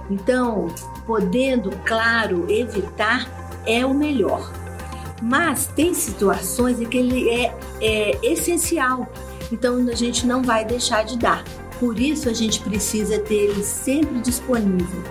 Então, 0.09 0.67
podendo, 1.05 1.71
claro, 1.85 2.45
evitar 2.49 3.27
é 3.65 3.85
o 3.85 3.93
melhor. 3.93 4.51
Mas 5.21 5.67
tem 5.67 5.93
situações 5.93 6.79
em 6.79 6.85
que 6.85 6.97
ele 6.97 7.29
é, 7.29 7.55
é 7.81 8.19
essencial, 8.23 9.11
então 9.51 9.75
a 9.87 9.95
gente 9.95 10.25
não 10.27 10.43
vai 10.43 10.63
deixar 10.63 11.03
de 11.03 11.17
dar. 11.17 11.43
Por 11.79 11.99
isso 11.99 12.29
a 12.29 12.33
gente 12.33 12.59
precisa 12.61 13.19
ter 13.19 13.49
ele 13.49 13.63
sempre 13.63 14.19
disponível. 14.19 15.03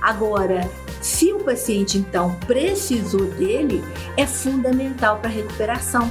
Agora, 0.00 0.68
se 1.00 1.32
o 1.32 1.40
paciente 1.40 1.98
então 1.98 2.36
precisou 2.46 3.26
dele, 3.32 3.82
é 4.16 4.26
fundamental 4.26 5.18
para 5.18 5.28
a 5.28 5.32
recuperação 5.32 6.10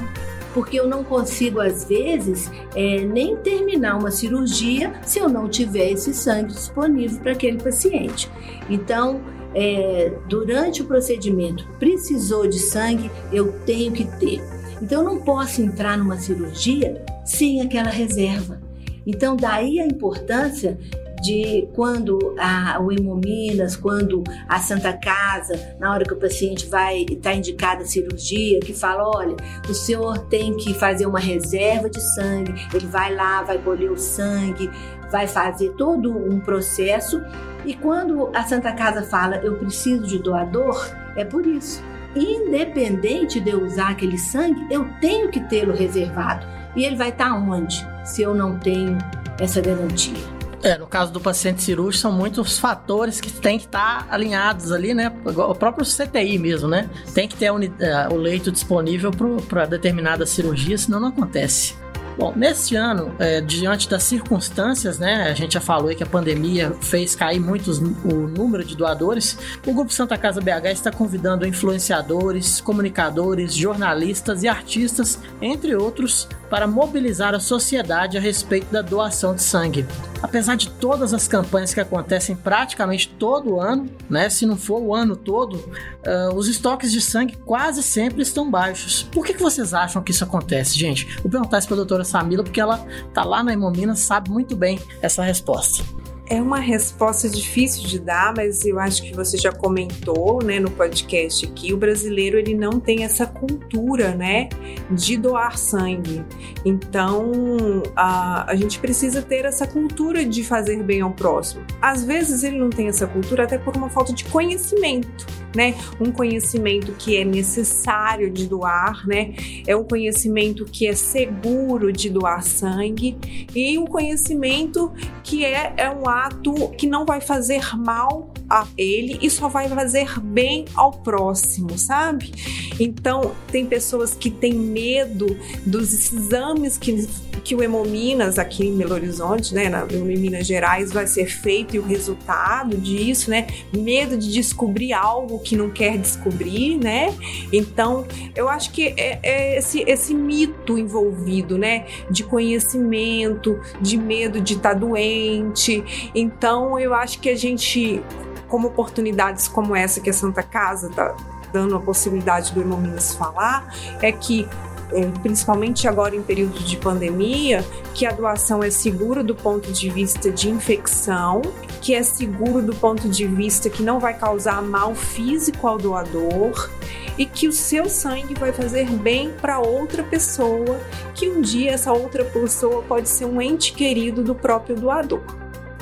porque 0.55 0.79
eu 0.79 0.87
não 0.87 1.03
consigo, 1.03 1.59
às 1.59 1.83
vezes, 1.83 2.49
é, 2.73 3.01
nem 3.01 3.35
terminar 3.35 3.97
uma 3.97 4.09
cirurgia 4.09 4.93
se 5.03 5.19
eu 5.19 5.27
não 5.27 5.49
tiver 5.49 5.91
esse 5.91 6.13
sangue 6.13 6.53
disponível 6.53 7.19
para 7.19 7.33
aquele 7.33 7.61
paciente. 7.61 8.31
Então, 8.69 9.19
é, 9.55 10.11
durante 10.27 10.81
o 10.81 10.85
procedimento, 10.85 11.65
precisou 11.79 12.45
de 12.45 12.59
sangue, 12.59 13.09
eu 13.31 13.53
tenho 13.65 13.91
que 13.93 14.03
ter. 14.19 14.41
Então, 14.81 15.01
eu 15.01 15.05
não 15.05 15.21
posso 15.21 15.61
entrar 15.61 15.97
numa 15.97 16.17
cirurgia 16.17 17.03
sem 17.23 17.61
aquela 17.61 17.89
reserva. 17.89 18.61
Então, 19.07 19.35
daí 19.35 19.79
a 19.79 19.85
importância 19.85 20.77
de 21.21 21.67
quando 21.73 22.35
a, 22.37 22.79
o 22.79 22.91
Hemominas, 22.91 23.75
quando 23.75 24.23
a 24.47 24.59
Santa 24.59 24.93
Casa, 24.93 25.75
na 25.79 25.91
hora 25.91 26.03
que 26.03 26.13
o 26.13 26.17
paciente 26.17 26.67
vai 26.67 27.01
estar 27.01 27.31
tá 27.31 27.35
indicada 27.35 27.83
a 27.83 27.85
cirurgia, 27.85 28.59
que 28.59 28.73
fala, 28.73 29.07
olha, 29.07 29.35
o 29.67 29.73
senhor 29.73 30.19
tem 30.27 30.55
que 30.57 30.73
fazer 30.73 31.07
uma 31.07 31.19
reserva 31.19 31.89
de 31.89 31.99
sangue, 32.13 32.53
ele 32.73 32.85
vai 32.85 33.15
lá, 33.15 33.41
vai 33.41 33.57
colher 33.57 33.91
o 33.91 33.97
sangue, 33.97 34.69
vai 35.11 35.27
fazer 35.27 35.71
todo 35.71 36.11
um 36.11 36.39
processo. 36.39 37.21
E 37.65 37.73
quando 37.73 38.29
a 38.33 38.43
Santa 38.43 38.71
Casa 38.71 39.03
fala, 39.03 39.37
eu 39.37 39.55
preciso 39.55 40.05
de 40.05 40.19
doador, 40.19 40.89
é 41.15 41.25
por 41.25 41.45
isso. 41.45 41.83
Independente 42.15 43.39
de 43.39 43.49
eu 43.49 43.63
usar 43.63 43.89
aquele 43.89 44.17
sangue, 44.17 44.65
eu 44.71 44.87
tenho 45.01 45.29
que 45.29 45.39
tê-lo 45.41 45.73
reservado. 45.73 46.45
E 46.75 46.85
ele 46.85 46.95
vai 46.95 47.09
estar 47.09 47.33
onde 47.33 47.85
se 48.03 48.21
eu 48.21 48.33
não 48.33 48.57
tenho 48.59 48.97
essa 49.39 49.61
garantia? 49.61 50.35
É, 50.63 50.77
no 50.77 50.87
caso 50.87 51.11
do 51.11 51.19
paciente 51.19 51.61
cirúrgico, 51.61 52.01
são 52.01 52.11
muitos 52.11 52.57
fatores 52.57 53.21
que 53.21 53.31
têm 53.31 53.59
que 53.59 53.65
estar 53.65 54.07
alinhados 54.09 54.71
ali, 54.71 54.95
né? 54.95 55.11
O 55.23 55.53
próprio 55.53 55.85
CTI 55.85 56.39
mesmo, 56.39 56.67
né? 56.67 56.89
Tem 57.13 57.27
que 57.27 57.35
ter 57.35 57.45
é, 57.79 58.07
o 58.09 58.15
leito 58.15 58.51
disponível 58.51 59.11
para 59.47 59.65
determinada 59.67 60.25
cirurgia, 60.25 60.75
senão 60.75 60.99
não 60.99 61.09
acontece. 61.09 61.75
Bom, 62.17 62.33
neste 62.33 62.75
ano, 62.75 63.13
é, 63.19 63.41
diante 63.41 63.89
das 63.89 64.03
circunstâncias, 64.03 64.97
né, 64.97 65.29
a 65.29 65.33
gente 65.33 65.55
já 65.55 65.61
falou 65.61 65.93
que 65.93 66.01
a 66.01 66.05
pandemia 66.05 66.71
fez 66.81 67.13
cair 67.13 67.41
muito 67.41 67.71
o 68.05 68.27
número 68.27 68.63
de 68.63 68.75
doadores, 68.75 69.37
o 69.67 69.73
Grupo 69.73 69.91
Santa 69.91 70.17
Casa 70.17 70.39
BH 70.39 70.71
está 70.71 70.91
convidando 70.91 71.45
influenciadores, 71.45 72.61
comunicadores, 72.61 73.53
jornalistas 73.53 74.43
e 74.43 74.47
artistas, 74.47 75.19
entre 75.41 75.75
outros, 75.75 76.27
para 76.49 76.65
mobilizar 76.65 77.35
a 77.35 77.39
sociedade 77.39 78.17
a 78.17 78.21
respeito 78.21 78.71
da 78.71 78.81
doação 78.81 79.35
de 79.35 79.43
sangue. 79.43 79.85
Apesar 80.25 80.55
de 80.55 80.71
todas 80.71 81.13
as 81.13 81.27
campanhas 81.27 81.71
que 81.71 81.79
acontecem 81.79 82.35
praticamente 82.35 83.07
todo 83.09 83.59
ano, 83.59 83.87
né, 84.09 84.27
se 84.27 84.43
não 84.43 84.57
for 84.57 84.81
o 84.81 84.95
ano 84.95 85.15
todo, 85.15 85.53
uh, 85.53 86.33
os 86.35 86.47
estoques 86.47 86.91
de 86.91 86.99
sangue 86.99 87.37
quase 87.45 87.83
sempre 87.83 88.23
estão 88.23 88.49
baixos. 88.49 89.03
Por 89.03 89.23
que, 89.23 89.35
que 89.35 89.43
vocês 89.43 89.71
acham 89.71 90.01
que 90.01 90.09
isso 90.09 90.23
acontece, 90.23 90.79
gente? 90.79 91.05
Vou 91.21 91.29
perguntar 91.29 91.59
isso 91.59 91.67
para 91.67 91.75
a 91.75 91.77
doutora 91.77 92.03
Samila, 92.03 92.43
porque 92.43 92.59
ela 92.59 92.83
tá 93.13 93.23
lá 93.23 93.43
na 93.43 93.53
Hemomina, 93.53 93.95
sabe 93.95 94.31
muito 94.31 94.55
bem 94.55 94.79
essa 94.99 95.21
resposta. 95.21 95.83
É 96.27 96.41
uma 96.41 96.59
resposta 96.59 97.29
difícil 97.29 97.87
de 97.87 97.99
dar, 97.99 98.33
mas 98.35 98.65
eu 98.65 98.79
acho 98.79 99.03
que 99.03 99.13
você 99.13 99.37
já 99.37 99.51
comentou, 99.51 100.43
né, 100.43 100.59
no 100.59 100.71
podcast 100.71 101.45
aqui, 101.45 101.71
o 101.71 101.77
brasileiro 101.77 102.39
ele 102.39 102.55
não 102.55 102.79
tem 102.79 103.03
essa 103.03 103.27
cultura, 103.27 104.15
né, 104.15 104.49
de 104.89 105.17
doar 105.17 105.57
sangue. 105.57 106.25
Então, 106.65 107.83
a, 107.95 108.51
a 108.51 108.55
gente 108.55 108.79
precisa 108.79 109.21
ter 109.21 109.45
essa 109.45 109.67
cultura 109.67 110.25
de 110.25 110.43
fazer 110.43 110.81
bem 110.81 111.01
ao 111.01 111.11
próximo. 111.11 111.63
Às 111.79 112.03
vezes 112.03 112.43
ele 112.43 112.57
não 112.57 112.69
tem 112.71 112.87
essa 112.87 113.05
cultura 113.05 113.43
até 113.43 113.57
por 113.57 113.77
uma 113.77 113.89
falta 113.89 114.11
de 114.11 114.23
conhecimento 114.25 115.25
né? 115.55 115.73
Um 115.99 116.11
conhecimento 116.11 116.91
que 116.93 117.15
é 117.17 117.23
necessário 117.23 118.29
de 118.29 118.47
doar, 118.47 119.07
né? 119.07 119.33
É 119.65 119.75
um 119.75 119.83
conhecimento 119.83 120.65
que 120.65 120.85
é 120.85 120.93
seguro 120.93 121.91
de 121.91 122.09
doar 122.09 122.43
sangue 122.43 123.17
e 123.55 123.77
um 123.77 123.85
conhecimento 123.85 124.91
que 125.23 125.45
é, 125.45 125.73
é 125.77 125.89
um 125.89 126.07
ato 126.15 126.69
que 126.77 126.87
não 126.87 127.05
vai 127.05 127.21
fazer 127.21 127.75
mal 127.77 128.33
a 128.49 128.67
ele 128.77 129.17
e 129.21 129.29
só 129.29 129.47
vai 129.47 129.67
fazer 129.67 130.19
bem 130.19 130.65
ao 130.75 130.91
próximo, 130.91 131.77
sabe? 131.77 132.31
Então, 132.79 133.33
tem 133.51 133.65
pessoas 133.65 134.13
que 134.13 134.29
têm 134.29 134.53
medo 134.53 135.37
dos 135.65 135.93
exames 135.93 136.77
que, 136.77 137.07
que 137.43 137.55
o 137.55 137.63
Hemominas 137.63 138.37
aqui 138.37 138.65
em 138.65 138.77
Belo 138.77 138.93
Horizonte, 138.93 139.53
né, 139.53 139.69
na, 139.69 139.85
em 139.91 140.17
Minas 140.17 140.45
Gerais, 140.45 140.91
vai 140.91 141.07
ser 141.07 141.27
feito 141.27 141.75
e 141.75 141.79
o 141.79 141.83
resultado 141.83 142.77
disso, 142.77 143.29
né? 143.29 143.47
Medo 143.75 144.17
de 144.17 144.31
descobrir 144.31 144.93
algo 144.93 145.39
que 145.39 145.55
não 145.55 145.69
quer 145.69 145.97
descobrir, 145.97 146.77
né? 146.77 147.13
Então, 147.51 148.05
eu 148.35 148.49
acho 148.49 148.71
que 148.71 148.93
é, 148.97 149.19
é 149.23 149.57
esse, 149.57 149.83
esse 149.87 150.13
mito 150.13 150.77
envolvido, 150.77 151.57
né? 151.57 151.85
De 152.09 152.23
conhecimento, 152.23 153.59
de 153.81 153.97
medo 153.97 154.41
de 154.41 154.53
estar 154.53 154.73
tá 154.73 154.75
doente. 154.75 155.83
Então, 156.13 156.79
eu 156.79 156.93
acho 156.93 157.19
que 157.19 157.29
a 157.29 157.35
gente 157.35 158.01
como 158.47 158.67
oportunidades 158.67 159.47
como 159.47 159.75
essa 159.75 159.99
que 159.99 160.09
a 160.09 160.13
Santa 160.13 160.43
Casa 160.43 160.89
está 160.89 161.15
dando 161.51 161.75
a 161.75 161.79
possibilidade 161.79 162.53
do 162.53 162.59
Irmão 162.59 162.79
Minas 162.79 163.13
falar, 163.13 163.73
é 164.01 164.11
que 164.11 164.47
é, 164.91 165.05
principalmente 165.21 165.87
agora 165.87 166.15
em 166.15 166.21
período 166.21 166.59
de 166.59 166.77
pandemia, 166.77 167.65
que 167.93 168.05
a 168.05 168.11
doação 168.11 168.63
é 168.63 168.69
segura 168.69 169.23
do 169.23 169.33
ponto 169.33 169.71
de 169.71 169.89
vista 169.89 170.29
de 170.29 170.49
infecção, 170.49 171.41
que 171.81 171.95
é 171.95 172.03
seguro 172.03 172.61
do 172.61 172.75
ponto 172.75 173.09
de 173.09 173.25
vista 173.25 173.69
que 173.69 173.81
não 173.81 173.99
vai 173.99 174.13
causar 174.13 174.61
mal 174.61 174.93
físico 174.93 175.67
ao 175.67 175.77
doador 175.77 176.69
e 177.17 177.25
que 177.25 177.47
o 177.47 177.51
seu 177.51 177.89
sangue 177.89 178.33
vai 178.35 178.51
fazer 178.51 178.89
bem 178.89 179.31
para 179.41 179.59
outra 179.59 180.03
pessoa, 180.03 180.79
que 181.13 181.29
um 181.29 181.41
dia 181.41 181.71
essa 181.71 181.91
outra 181.91 182.23
pessoa 182.25 182.83
pode 182.83 183.09
ser 183.09 183.25
um 183.25 183.41
ente 183.41 183.73
querido 183.73 184.23
do 184.23 184.35
próprio 184.35 184.75
doador. 184.75 185.23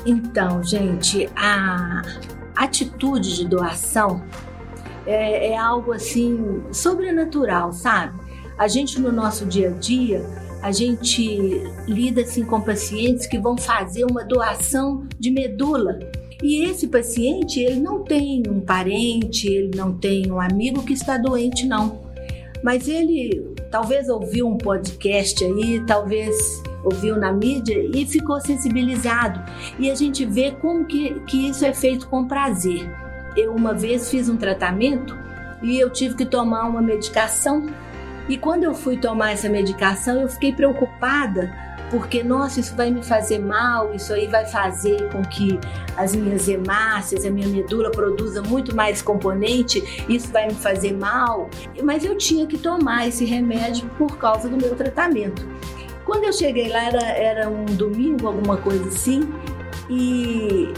Então, 0.06 0.62
gente, 0.62 1.28
a 1.34 2.02
atitude 2.56 3.36
de 3.36 3.44
doação 3.46 4.22
é, 5.06 5.50
é 5.50 5.56
algo 5.56 5.92
assim 5.92 6.62
sobrenatural, 6.72 7.72
sabe? 7.72 8.18
A 8.56 8.68
gente 8.68 9.00
no 9.00 9.10
nosso 9.10 9.44
dia 9.46 9.68
a 9.68 9.72
dia, 9.72 10.24
a 10.62 10.72
gente 10.72 11.62
lida 11.86 12.22
assim 12.22 12.44
com 12.44 12.60
pacientes 12.60 13.26
que 13.26 13.38
vão 13.38 13.56
fazer 13.56 14.04
uma 14.04 14.24
doação 14.24 15.06
de 15.18 15.30
medula. 15.30 15.98
E 16.42 16.64
esse 16.64 16.88
paciente, 16.88 17.60
ele 17.60 17.80
não 17.80 18.02
tem 18.02 18.42
um 18.48 18.60
parente, 18.60 19.48
ele 19.48 19.76
não 19.76 19.92
tem 19.92 20.30
um 20.30 20.40
amigo 20.40 20.82
que 20.82 20.92
está 20.92 21.16
doente, 21.18 21.66
não. 21.66 22.02
Mas 22.62 22.88
ele 22.88 23.54
talvez 23.70 24.08
ouviu 24.08 24.48
um 24.48 24.56
podcast 24.56 25.44
aí, 25.44 25.84
talvez 25.86 26.34
ouviu 26.84 27.16
na 27.16 27.32
mídia 27.32 27.76
e 27.94 28.06
ficou 28.06 28.40
sensibilizado. 28.40 29.42
E 29.78 29.90
a 29.90 29.94
gente 29.94 30.24
vê 30.24 30.52
como 30.52 30.84
que, 30.84 31.20
que 31.26 31.48
isso 31.48 31.64
é 31.64 31.72
feito 31.72 32.06
com 32.08 32.26
prazer. 32.26 32.88
Eu 33.36 33.54
uma 33.54 33.74
vez 33.74 34.10
fiz 34.10 34.28
um 34.28 34.36
tratamento 34.36 35.16
e 35.62 35.78
eu 35.78 35.90
tive 35.90 36.14
que 36.14 36.26
tomar 36.26 36.68
uma 36.68 36.82
medicação. 36.82 37.66
E 38.28 38.36
quando 38.36 38.64
eu 38.64 38.74
fui 38.74 38.96
tomar 38.96 39.32
essa 39.32 39.48
medicação, 39.48 40.20
eu 40.20 40.28
fiquei 40.28 40.52
preocupada 40.52 41.64
porque, 41.94 42.24
nossa, 42.24 42.58
isso 42.58 42.74
vai 42.74 42.90
me 42.90 43.04
fazer 43.04 43.38
mal, 43.38 43.94
isso 43.94 44.12
aí 44.12 44.26
vai 44.26 44.44
fazer 44.46 45.08
com 45.10 45.22
que 45.22 45.58
as 45.96 46.14
minhas 46.14 46.48
hemácias, 46.48 47.24
a 47.24 47.30
minha 47.30 47.46
medula 47.46 47.90
produza 47.90 48.42
muito 48.42 48.74
mais 48.74 49.00
componente, 49.00 49.80
isso 50.08 50.32
vai 50.32 50.48
me 50.48 50.54
fazer 50.54 50.92
mal. 50.92 51.48
Mas 51.82 52.04
eu 52.04 52.16
tinha 52.16 52.46
que 52.46 52.58
tomar 52.58 53.06
esse 53.06 53.24
remédio 53.24 53.88
por 53.96 54.16
causa 54.18 54.48
do 54.48 54.56
meu 54.56 54.74
tratamento. 54.74 55.46
Quando 56.04 56.24
eu 56.24 56.32
cheguei 56.32 56.68
lá, 56.68 56.84
era, 56.84 57.02
era 57.02 57.48
um 57.48 57.64
domingo, 57.64 58.26
alguma 58.26 58.56
coisa 58.56 58.88
assim, 58.88 59.32
e 59.88 60.72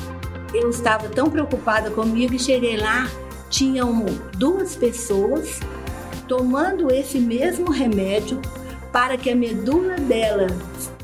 eu 0.54 0.70
estava 0.70 1.08
tão 1.08 1.28
preocupada 1.28 1.90
comigo 1.90 2.34
e 2.34 2.38
cheguei 2.38 2.76
lá, 2.76 3.08
tinham 3.50 4.04
duas 4.36 4.76
pessoas 4.76 5.60
tomando 6.28 6.92
esse 6.92 7.18
mesmo 7.18 7.70
remédio 7.70 8.40
para 8.92 9.16
que 9.16 9.30
a 9.30 9.36
medula 9.36 9.94
dela 9.96 10.46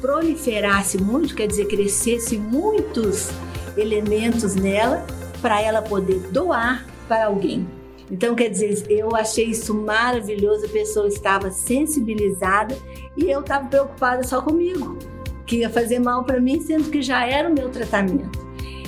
proliferasse 0.00 0.98
muito, 0.98 1.34
quer 1.34 1.46
dizer, 1.46 1.66
crescesse 1.66 2.38
muitos 2.38 3.30
elementos 3.76 4.54
nela 4.54 5.04
para 5.40 5.60
ela 5.60 5.82
poder 5.82 6.18
doar 6.30 6.84
para 7.08 7.26
alguém. 7.26 7.66
Então, 8.12 8.34
quer 8.34 8.50
dizer, 8.50 8.84
eu 8.90 9.16
achei 9.16 9.46
isso 9.46 9.74
maravilhoso, 9.74 10.66
a 10.66 10.68
pessoa 10.68 11.08
estava 11.08 11.50
sensibilizada 11.50 12.76
e 13.16 13.30
eu 13.30 13.40
estava 13.40 13.66
preocupada 13.66 14.22
só 14.22 14.42
comigo, 14.42 14.98
que 15.46 15.60
ia 15.60 15.70
fazer 15.70 15.98
mal 15.98 16.22
para 16.22 16.38
mim, 16.38 16.60
sendo 16.60 16.90
que 16.90 17.00
já 17.00 17.26
era 17.26 17.48
o 17.48 17.54
meu 17.54 17.70
tratamento. 17.70 18.38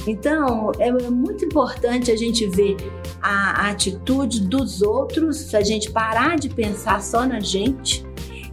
Então, 0.06 0.70
é 0.78 0.92
muito 0.92 1.46
importante 1.46 2.10
a 2.10 2.16
gente 2.16 2.46
ver 2.46 2.76
a, 3.22 3.62
a 3.62 3.70
atitude 3.70 4.42
dos 4.46 4.82
outros, 4.82 5.54
a 5.54 5.62
gente 5.62 5.90
parar 5.90 6.36
de 6.36 6.50
pensar 6.50 7.00
só 7.00 7.24
na 7.24 7.40
gente 7.40 8.04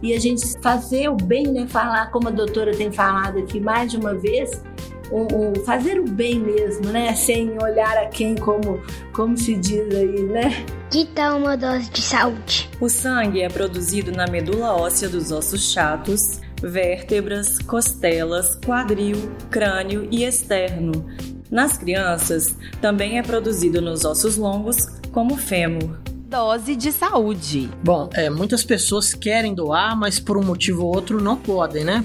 e 0.02 0.14
a 0.14 0.18
gente 0.18 0.58
fazer 0.62 1.10
o 1.10 1.16
bem, 1.16 1.48
né? 1.48 1.66
Falar 1.66 2.10
como 2.10 2.28
a 2.28 2.30
doutora 2.30 2.74
tem 2.74 2.90
falado 2.90 3.38
aqui 3.38 3.60
mais 3.60 3.90
de 3.90 3.98
uma 3.98 4.14
vez, 4.14 4.62
um, 5.12 5.50
um, 5.50 5.54
fazer 5.64 6.00
o 6.00 6.04
bem 6.04 6.38
mesmo, 6.38 6.86
né? 6.86 7.14
Sem 7.14 7.50
olhar 7.62 7.96
a 7.98 8.06
quem, 8.06 8.34
como, 8.34 8.80
como 9.12 9.36
se 9.36 9.54
diz 9.54 9.94
aí, 9.94 10.22
né? 10.22 10.64
Que 10.90 11.06
tal 11.06 11.38
uma 11.38 11.56
dose 11.56 11.90
de 11.90 12.00
saúde? 12.00 12.70
O 12.80 12.88
sangue 12.88 13.42
é 13.42 13.48
produzido 13.48 14.10
na 14.10 14.26
medula 14.26 14.74
óssea 14.74 15.08
dos 15.08 15.30
ossos 15.30 15.72
chatos, 15.72 16.40
vértebras, 16.62 17.58
costelas, 17.58 18.56
quadril, 18.64 19.30
crânio 19.50 20.08
e 20.10 20.24
externo. 20.24 21.06
Nas 21.50 21.76
crianças, 21.76 22.56
também 22.80 23.18
é 23.18 23.22
produzido 23.22 23.82
nos 23.82 24.04
ossos 24.06 24.38
longos, 24.38 24.78
como 25.12 25.36
fêmur 25.36 26.00
dose 26.32 26.74
de 26.74 26.90
saúde. 26.90 27.68
Bom, 27.84 28.08
é, 28.14 28.30
muitas 28.30 28.64
pessoas 28.64 29.12
querem 29.12 29.54
doar, 29.54 29.94
mas 29.94 30.18
por 30.18 30.38
um 30.38 30.42
motivo 30.42 30.86
ou 30.86 30.94
outro 30.94 31.22
não 31.22 31.36
podem, 31.36 31.84
né? 31.84 32.02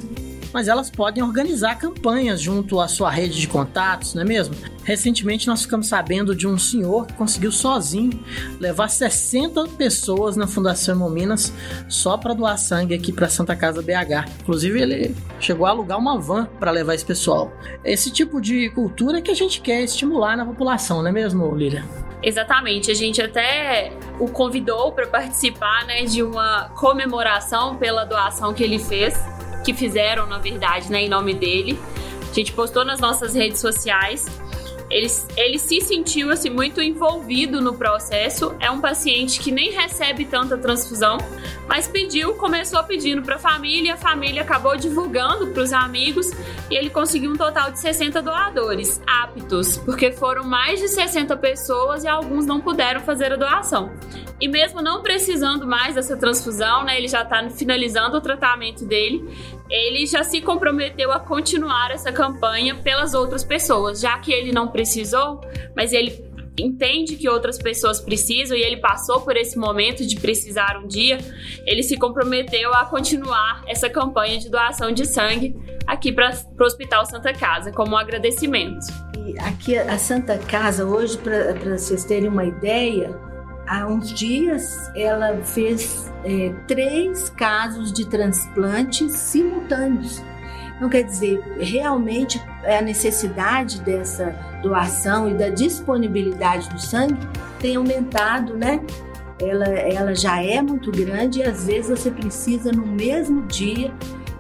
Mas 0.54 0.68
elas 0.68 0.90
podem 0.90 1.24
organizar 1.24 1.78
campanhas 1.78 2.42
junto 2.42 2.80
à 2.80 2.88
sua 2.88 3.10
rede 3.10 3.40
de 3.40 3.48
contatos, 3.48 4.14
não 4.14 4.22
é 4.22 4.26
mesmo? 4.26 4.56
Recentemente 4.84 5.48
nós 5.48 5.64
ficamos 5.64 5.88
sabendo 5.88 6.34
de 6.34 6.48
um 6.48 6.58
senhor 6.58 7.06
que 7.08 7.14
conseguiu 7.14 7.52
sozinho 7.52 8.24
levar 8.60 8.88
60 8.88 9.68
pessoas 9.70 10.38
na 10.38 10.48
Fundação 10.48 10.96
Hemominas 10.96 11.52
só 11.90 12.18
para 12.18 12.34
doar 12.34 12.58
sangue 12.58 12.94
aqui 12.94 13.12
para 13.12 13.28
Santa 13.28 13.56
Casa 13.56 13.82
BH. 13.82 14.30
Inclusive 14.42 14.82
ele 14.82 15.16
chegou 15.40 15.66
a 15.66 15.72
alugar 15.72 16.00
uma 16.00 16.18
van 16.18 16.46
para 16.60 16.72
levar 16.72 16.96
esse 16.96 17.06
pessoal. 17.06 17.52
Esse 17.84 18.10
tipo 18.10 18.40
de 18.40 18.70
cultura 18.70 19.22
que 19.22 19.30
a 19.30 19.36
gente 19.36 19.60
quer 19.60 19.84
estimular 19.84 20.38
na 20.38 20.46
população, 20.46 21.02
não 21.02 21.10
é 21.10 21.12
mesmo, 21.12 21.54
Lília? 21.54 21.84
Exatamente, 22.24 22.90
a 22.90 22.96
gente 22.96 23.22
até 23.22 23.92
o 24.20 24.28
convidou 24.28 24.92
para 24.92 25.06
participar 25.06 25.86
né, 25.86 26.04
de 26.06 26.24
uma 26.24 26.70
comemoração 26.70 27.76
pela 27.76 28.06
doação 28.06 28.54
que 28.54 28.64
ele 28.64 28.80
fez, 28.80 29.14
que 29.68 29.74
fizeram, 29.74 30.26
na 30.26 30.38
verdade, 30.38 30.90
né, 30.90 31.04
em 31.04 31.10
nome 31.10 31.34
dele. 31.34 31.78
A 32.32 32.34
gente 32.34 32.54
postou 32.54 32.86
nas 32.86 33.02
nossas 33.02 33.34
redes 33.34 33.60
sociais. 33.60 34.26
Ele, 34.90 35.08
ele 35.36 35.60
se 35.60 35.82
sentiu 35.82 36.32
assim 36.32 36.50
muito 36.50 36.82
envolvido 36.82 37.60
no 37.60 37.74
processo. 37.74 38.56
É 38.62 38.72
um 38.72 38.80
paciente 38.80 39.42
que 39.42 39.52
nem 39.52 39.72
recebe 39.72 40.24
tanta 40.24 40.58
transfusão, 40.58 41.18
mas 41.68 41.86
pediu, 41.86 42.36
começou 42.36 42.82
pedindo 42.86 43.22
para 43.22 43.36
a 43.36 43.40
família, 43.40 43.96
a 43.96 43.98
família 43.98 44.42
acabou 44.42 44.78
divulgando 44.78 45.48
para 45.48 45.62
os 45.62 45.74
amigos 45.74 46.32
e 46.72 46.76
ele 46.76 46.90
conseguiu 46.90 47.32
um 47.32 47.36
total 47.36 47.70
de 47.70 47.80
60 47.80 48.22
doadores 48.22 49.02
aptos, 49.06 49.76
porque 49.80 50.14
foram 50.14 50.46
mais 50.46 50.80
de 50.80 50.88
60 50.88 51.36
pessoas 51.36 52.06
e 52.06 52.08
alguns 52.08 52.46
não 52.46 52.62
puderam 52.62 53.02
fazer 53.02 53.34
a 53.34 53.36
doação. 53.36 53.92
E 54.40 54.48
mesmo 54.48 54.82
não 54.82 55.02
precisando 55.02 55.66
mais 55.66 55.96
dessa 55.96 56.16
transfusão, 56.16 56.84
né, 56.84 56.98
ele 56.98 57.08
já 57.08 57.24
está 57.24 57.50
finalizando 57.50 58.18
o 58.18 58.22
tratamento 58.22 58.86
dele, 58.86 59.28
ele 59.70 60.06
já 60.06 60.24
se 60.24 60.42
comprometeu 60.42 61.12
a 61.12 61.20
continuar 61.20 61.92
essa 61.92 62.12
campanha 62.12 62.76
pelas 62.76 63.14
outras 63.14 63.44
pessoas, 63.44 64.00
já 64.00 64.18
que 64.20 64.32
ele 64.32 64.52
não 64.52 64.68
precisou, 64.68 65.42
mas 65.76 65.92
ele 65.92 66.26
entende 66.60 67.16
que 67.16 67.30
outras 67.30 67.58
pessoas 67.58 68.00
precisam 68.00 68.58
e 68.58 68.62
ele 68.62 68.78
passou 68.78 69.22
por 69.22 69.38
esse 69.38 69.58
momento 69.58 70.06
de 70.06 70.16
precisar 70.20 70.80
um 70.84 70.88
dia, 70.88 71.20
ele 71.66 71.84
se 71.84 71.98
comprometeu 71.98 72.74
a 72.74 72.86
continuar 72.86 73.64
essa 73.68 73.90
campanha 73.90 74.40
de 74.40 74.50
doação 74.50 74.92
de 74.92 75.06
sangue 75.06 75.56
aqui 75.86 76.12
para 76.12 76.32
o 76.60 76.64
Hospital 76.64 77.06
Santa 77.06 77.34
Casa, 77.34 77.72
como 77.72 77.94
um 77.94 77.98
agradecimento. 77.98 78.86
E 79.26 79.38
aqui 79.40 79.78
a 79.78 79.98
Santa 79.98 80.38
Casa, 80.38 80.86
hoje, 80.86 81.18
para 81.18 81.54
vocês 81.54 82.04
terem 82.04 82.28
uma 82.28 82.46
ideia, 82.46 83.27
há 83.68 83.86
uns 83.86 84.12
dias 84.14 84.92
ela 84.96 85.38
fez 85.44 86.12
é, 86.24 86.54
três 86.68 87.30
casos 87.30 87.92
de 87.92 88.06
transplantes 88.06 89.12
simultâneos. 89.14 90.24
Não 90.80 90.90
quer 90.90 91.04
dizer, 91.04 91.42
realmente 91.60 92.42
a 92.64 92.82
necessidade 92.82 93.82
dessa 93.82 94.36
doação 94.62 95.30
e 95.30 95.34
da 95.34 95.50
disponibilidade 95.50 96.70
do 96.70 96.80
sangue 96.80 97.18
tem 97.60 97.76
aumentado, 97.76 98.56
né? 98.56 98.80
Ela, 99.40 99.66
ela 99.66 100.16
já 100.16 100.42
é 100.42 100.62
muito 100.62 100.92
grande 100.92 101.40
e 101.40 101.44
às 101.44 101.66
vezes 101.66 102.00
você 102.00 102.12
precisa 102.12 102.72
no 102.72 102.86
mesmo 102.86 103.44
dia 103.44 103.94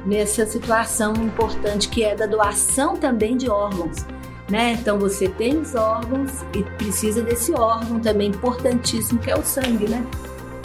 nessa 0.05 0.45
situação 0.45 1.13
importante 1.15 1.89
que 1.89 2.03
é 2.03 2.15
da 2.15 2.25
doação 2.25 2.95
também 2.95 3.36
de 3.36 3.49
órgãos. 3.49 4.05
Né? 4.50 4.78
Então 4.80 4.98
você 4.98 5.28
tem 5.28 5.60
os 5.60 5.76
órgãos 5.76 6.32
e 6.54 6.64
precisa 6.78 7.22
desse 7.22 7.52
órgão 7.54 8.00
também 8.00 8.30
importantíssimo 8.30 9.20
que 9.20 9.30
é 9.30 9.38
o 9.38 9.43
sangue, 9.43 9.89
né? 9.89 10.06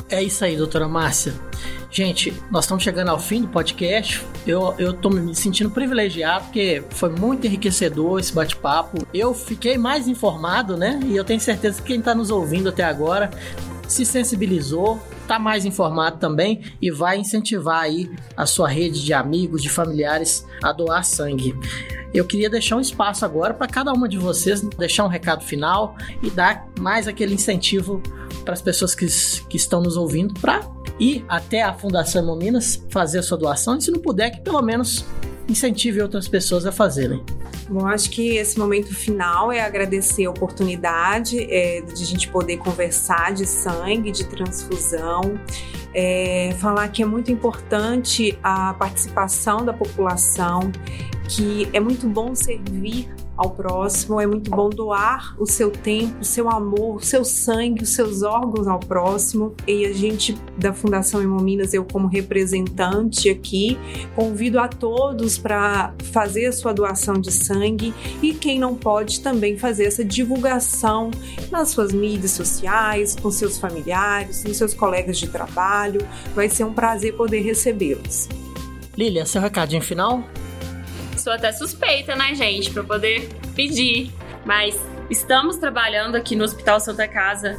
É 0.09 0.23
isso 0.23 0.45
aí, 0.45 0.57
doutora 0.57 0.87
Márcia. 0.87 1.35
Gente, 1.91 2.33
nós 2.51 2.65
estamos 2.65 2.83
chegando 2.85 3.09
ao 3.09 3.19
fim 3.19 3.43
do 3.43 3.49
podcast. 3.49 4.23
Eu, 4.47 4.75
eu 4.79 5.11
me 5.11 5.35
sentindo 5.35 5.71
privilegiado 5.71 6.45
porque 6.45 6.83
foi 6.91 7.11
muito 7.11 7.47
enriquecedor 7.47 8.21
esse 8.21 8.33
bate-papo. 8.33 9.07
Eu 9.13 9.35
fiquei 9.35 9.77
mais 9.77 10.07
informado, 10.07 10.77
né? 10.77 11.01
E 11.05 11.17
eu 11.17 11.25
tenho 11.25 11.41
certeza 11.41 11.81
que 11.81 11.89
quem 11.89 11.99
está 11.99 12.15
nos 12.15 12.31
ouvindo 12.31 12.69
até 12.69 12.85
agora 12.85 13.31
se 13.93 14.05
sensibilizou, 14.07 14.99
tá 15.29 15.39
mais 15.39 15.65
informado 15.65 16.19
também 16.19 16.63
e 16.81 16.91
vai 16.91 17.19
incentivar 17.19 17.83
aí 17.83 18.11
a 18.37 18.47
sua 18.47 18.69
rede 18.69 19.05
de 19.05 19.13
amigos, 19.13 19.63
de 19.63 19.69
familiares 19.69 20.47
a 20.63 20.73
doar 20.73 21.05
sangue. 21.05 21.55
Eu 22.13 22.27
queria 22.27 22.51
deixar 22.51 22.77
um 22.77 22.81
espaço 22.81 23.25
agora 23.25 23.55
para 23.55 23.67
cada 23.67 23.93
uma 23.93 24.09
de 24.09 24.19
vocês 24.19 24.61
deixar 24.61 25.05
um 25.05 25.09
recado 25.09 25.45
final 25.45 25.97
e 26.23 26.31
dar 26.31 26.67
mais 26.79 27.09
aquele 27.09 27.35
incentivo 27.35 28.03
para 28.45 28.55
as 28.55 28.61
pessoas 28.61 28.95
que, 28.95 29.07
que 29.49 29.57
estão 29.57 29.81
nos 29.81 29.97
ouvindo 29.97 30.35
para 30.35 30.61
ir 30.99 31.25
até 31.29 31.63
a 31.63 31.73
Fundação 31.73 32.23
Hemominas 32.23 32.83
fazer 32.91 33.21
a 33.21 33.23
sua 33.23 33.39
doação 33.39 33.77
e 33.77 33.83
se 33.83 33.91
não 33.91 34.01
puder 34.01 34.31
que 34.31 34.41
pelo 34.41 34.61
menos 34.61 35.05
incentive 35.49 36.03
outras 36.03 36.29
pessoas 36.29 36.67
a 36.67 36.73
fazerem. 36.73 37.25
Bom, 37.73 37.87
acho 37.87 38.11
que 38.11 38.37
esse 38.37 38.59
momento 38.59 38.95
final 38.95 39.51
é 39.51 39.63
agradecer 39.63 40.27
a 40.27 40.31
oportunidade 40.31 41.41
é, 41.51 41.81
de 41.81 42.03
a 42.03 42.05
gente 42.05 42.29
poder 42.29 42.59
conversar 42.59 43.33
de 43.33 43.47
sangue, 43.47 44.13
de 44.13 44.25
transfusão, 44.25 45.41
é, 45.95 46.55
falar 46.59 46.87
que 46.89 47.03
é 47.03 47.07
muito 47.07 47.33
importante 47.33 48.39
a 48.43 48.75
participação 48.75 49.65
da 49.65 49.73
população, 49.73 50.71
que 51.27 51.67
é 51.73 51.81
muito 51.81 52.07
bom 52.07 52.35
servir 52.35 53.09
ao 53.37 53.51
próximo, 53.51 54.21
é 54.21 54.27
muito 54.27 54.51
bom 54.51 54.69
doar 54.69 55.35
o 55.39 55.47
seu 55.47 55.71
tempo, 55.71 56.21
o 56.21 56.25
seu 56.25 56.49
amor, 56.49 56.97
o 56.97 57.01
seu 57.01 57.25
sangue, 57.25 57.83
os 57.83 57.91
seus 57.91 58.23
órgãos 58.23 58.69
ao 58.69 58.79
próximo. 58.79 59.55
E 59.67 59.87
a 59.87 59.93
gente 59.93 60.37
da 60.57 60.73
Fundação 60.73 61.23
Hemominas, 61.23 61.73
eu 61.73 61.85
como 61.85 62.07
representante 62.07 63.29
aqui, 63.29 63.79
convido 64.15 64.61
a 64.61 64.69
todos 64.69 65.39
para 65.39 65.95
fazer 66.13 66.47
a 66.47 66.53
sua 66.53 66.73
doação 66.73 67.15
de 67.15 67.33
sangue 67.33 67.95
e 68.23 68.35
quem 68.35 68.59
não 68.59 68.75
pode 68.75 69.21
também 69.21 69.57
fazer 69.57 69.85
essa 69.85 70.05
divulgação 70.05 71.11
nas 71.51 71.71
suas 71.71 71.93
mídias 71.93 72.33
sociais, 72.33 73.17
com 73.21 73.31
seus 73.31 73.59
familiares, 73.59 74.43
com 74.45 74.53
seus 74.53 74.75
colegas 74.75 75.19
de 75.19 75.29
trabalho. 75.29 76.07
Vai 76.35 76.49
ser 76.49 76.65
um 76.65 76.73
prazer 76.73 77.15
poder 77.17 77.41
recebê-los. 77.41 78.29
Lilia, 78.97 79.25
seu 79.25 79.41
recadinho 79.41 79.81
final? 79.81 80.23
Sou 81.23 81.33
até 81.33 81.53
suspeita, 81.53 82.17
né, 82.17 82.35
gente, 82.35 82.71
para 82.71 82.83
poder 82.83 83.29
pedir. 83.55 84.13
Mas 84.45 84.79
estamos 85.09 85.57
trabalhando 85.57 86.17
aqui 86.17 86.35
no 86.35 86.45
Hospital 86.45 86.81
Santa 86.81 87.07
Casa 87.07 87.57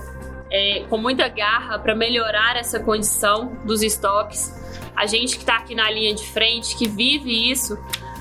é, 0.51 0.84
com 0.89 0.97
muita 0.97 1.28
garra 1.30 1.80
para 1.80 1.95
melhorar 1.95 2.57
essa 2.57 2.80
condição 2.80 3.57
dos 3.66 3.82
estoques. 3.82 4.53
A 4.95 5.05
gente 5.05 5.38
que 5.38 5.43
está 5.43 5.57
aqui 5.57 5.74
na 5.74 5.89
linha 5.89 6.14
de 6.14 6.26
frente, 6.28 6.76
que 6.76 6.88
vive 6.88 7.51
isso, 7.51 7.78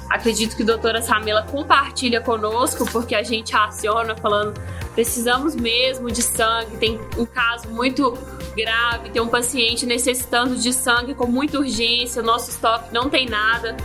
acredito 0.08 0.56
que 0.56 0.62
a 0.62 0.66
doutora 0.66 1.02
Samila 1.02 1.42
compartilha 1.42 2.20
conosco, 2.20 2.90
porque 2.90 3.14
a 3.14 3.22
gente 3.22 3.54
aciona 3.54 4.14
falando: 4.16 4.58
precisamos 4.94 5.54
mesmo 5.54 6.10
de 6.10 6.22
sangue, 6.22 6.76
tem 6.76 7.00
um 7.18 7.26
caso 7.26 7.68
muito 7.68 8.16
grave, 8.56 9.10
tem 9.10 9.20
um 9.20 9.28
paciente 9.28 9.84
necessitando 9.84 10.56
de 10.56 10.72
sangue 10.72 11.14
com 11.14 11.26
muita 11.26 11.58
urgência, 11.58 12.22
nosso 12.22 12.50
estoque 12.50 12.92
não 12.92 13.10
tem 13.10 13.26
nada. 13.26 13.76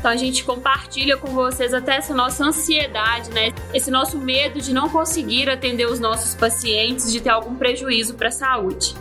Então 0.00 0.10
a 0.10 0.16
gente 0.16 0.44
compartilha 0.44 1.18
com 1.18 1.28
vocês 1.28 1.74
até 1.74 1.96
essa 1.96 2.14
nossa 2.14 2.42
ansiedade, 2.42 3.30
né? 3.30 3.52
Esse 3.72 3.90
nosso 3.90 4.18
medo 4.18 4.58
de 4.58 4.72
não 4.72 4.88
conseguir 4.88 5.50
atender 5.50 5.84
os 5.84 6.00
nossos 6.00 6.34
pacientes, 6.34 7.12
de 7.12 7.20
ter 7.20 7.28
algum 7.28 7.54
prejuízo 7.54 8.14
para 8.14 8.28
a 8.28 8.32
saúde. 8.32 8.94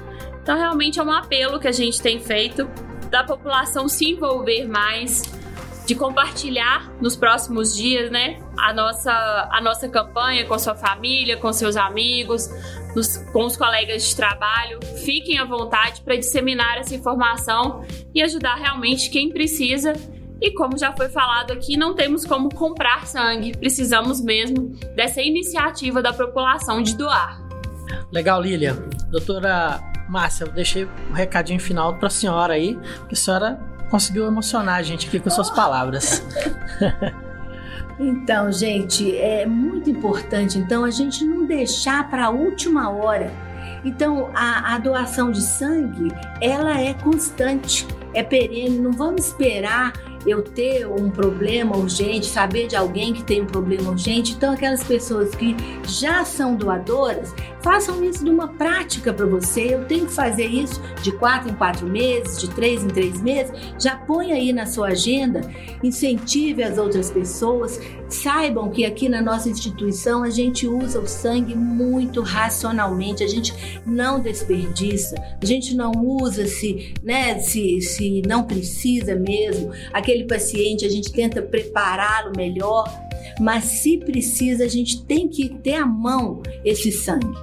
Então 0.44 0.58
realmente 0.58 1.00
é 1.00 1.04
um 1.04 1.12
apelo 1.12 1.58
que 1.58 1.70
a 1.70 1.72
gente 1.72 2.02
tem 2.02 2.20
feito 2.20 2.70
da 3.10 3.24
população 3.24 3.88
se 3.88 4.10
envolver 4.10 4.68
mais, 4.68 5.22
de 5.88 5.96
compartilhar 5.96 6.92
nos 7.00 7.16
próximos 7.16 7.74
dias, 7.74 8.12
né, 8.12 8.38
a 8.58 8.74
nossa, 8.74 9.50
a 9.52 9.62
nossa 9.62 9.88
campanha 9.88 10.46
com 10.46 10.60
sua 10.60 10.76
família, 10.76 11.38
com 11.38 11.52
seus 11.54 11.78
amigos, 11.78 12.50
nos, 12.94 13.18
com 13.32 13.46
os 13.46 13.56
colegas 13.56 14.04
de 14.04 14.16
trabalho. 14.18 14.80
Fiquem 15.06 15.40
à 15.40 15.46
vontade 15.46 16.02
para 16.02 16.18
disseminar 16.18 16.78
essa 16.78 16.94
informação 16.94 17.86
e 18.14 18.22
ajudar 18.22 18.56
realmente 18.56 19.10
quem 19.10 19.30
precisa 19.30 19.94
e 20.42 20.52
como 20.52 20.78
já 20.78 20.94
foi 20.94 21.10
falado 21.10 21.52
aqui, 21.52 21.78
não 21.78 21.94
temos 21.94 22.26
como 22.26 22.54
comprar 22.54 23.06
sangue, 23.06 23.58
precisamos 23.58 24.22
mesmo 24.22 24.70
dessa 24.96 25.22
iniciativa 25.22 26.02
da 26.02 26.14
população 26.14 26.82
de 26.82 26.96
doar. 26.96 27.42
Legal, 28.12 28.42
Lilian. 28.42 28.78
Doutora 29.12 29.80
Márcia, 30.08 30.46
eu 30.46 30.52
deixei 30.52 30.86
um 31.10 31.14
recadinho 31.14 31.60
final 31.60 31.96
para 31.96 32.08
a 32.08 32.12
senhora 32.12 32.54
aí, 32.54 32.78
que 33.08 33.14
a 33.14 33.18
senhora 33.18 33.60
conseguiu 33.90 34.26
emocionar 34.28 34.76
a 34.76 34.84
gente 34.84 35.08
aqui 35.08 35.20
com 35.20 35.30
suas 35.30 35.50
palavras. 35.50 36.24
então, 38.00 38.52
gente, 38.52 39.16
é 39.18 39.46
muito 39.46 39.90
importante 39.90 40.58
então 40.58 40.84
a 40.84 40.92
gente 40.92 41.24
não 41.26 41.46
deixar 41.46 42.10
para 42.10 42.26
a 42.26 42.30
última 42.30 42.90
hora. 42.90 43.32
Então, 43.84 44.30
a, 44.36 44.76
a 44.76 44.78
doação 44.78 45.32
de 45.32 45.42
sangue, 45.42 46.12
ela 46.42 46.80
é 46.80 46.94
constante, 46.94 47.88
é 48.14 48.22
perene, 48.22 48.78
não 48.78 48.92
vamos 48.92 49.28
esperar 49.28 49.94
eu 50.26 50.42
ter 50.42 50.86
um 50.88 51.10
problema 51.10 51.78
urgente, 51.78 52.26
saber 52.26 52.68
de 52.68 52.76
alguém 52.76 53.14
que 53.14 53.24
tem 53.24 53.42
um 53.42 53.46
problema 53.46 53.92
urgente. 53.92 54.34
Então, 54.34 54.54
aquelas 54.54 54.84
pessoas 54.84 55.34
que 55.36 55.56
já 55.84 56.26
são 56.26 56.56
doadoras, 56.56 57.34
façam 57.62 58.04
isso 58.04 58.24
de 58.24 58.30
uma 58.30 58.48
prática 58.48 59.14
para 59.14 59.26
você. 59.26 59.74
Eu 59.74 59.86
tenho 59.86 60.06
que 60.06 60.14
fazer 60.14 60.46
isso 60.46 60.82
de 61.02 61.12
quatro 61.12 61.50
em 61.50 61.54
quatro 61.54 61.88
meses, 61.88 62.40
de 62.40 62.50
três 62.50 62.84
em 62.84 62.88
três 62.88 63.22
meses. 63.22 63.52
Já 63.80 63.96
põe 63.96 64.32
aí 64.32 64.54
na 64.54 64.66
sua 64.66 64.90
agenda, 64.90 65.42
incentive 65.84 66.64
as 66.64 66.78
outras 66.78 67.12
pessoas. 67.12 67.80
Saibam 68.08 68.70
que 68.72 68.86
aqui 68.86 69.08
na 69.08 69.22
nossa 69.22 69.50
instituição 69.50 70.24
a 70.24 70.30
gente 70.30 70.68
usa 70.68 71.00
o 71.00 71.08
sangue 71.08 71.56
muito 71.56 72.22
racionalmente, 72.22 73.24
a 73.24 73.28
gente 73.28 73.82
não 73.86 74.20
desperdiça, 74.20 75.16
a 75.42 75.46
gente 75.46 75.76
não 75.76 75.92
usa 75.92 76.48
se, 76.48 76.96
né, 77.04 77.38
se, 77.40 77.80
se 77.82 78.22
não 78.28 78.44
precisa 78.44 79.16
mesmo. 79.16 79.72
Aquele 79.94 80.24
paciente 80.24 80.86
a 80.86 80.90
gente 80.90 81.12
tenta 81.12 81.42
prepará-lo 81.42 82.32
melhor, 82.36 83.09
mas 83.40 83.64
se 83.64 83.98
precisa, 83.98 84.66
a 84.66 84.68
gente 84.68 85.04
tem 85.06 85.28
que 85.28 85.50
ter 85.60 85.76
à 85.76 85.86
mão 85.86 86.42
esse 86.64 86.92
sangue. 86.92 87.34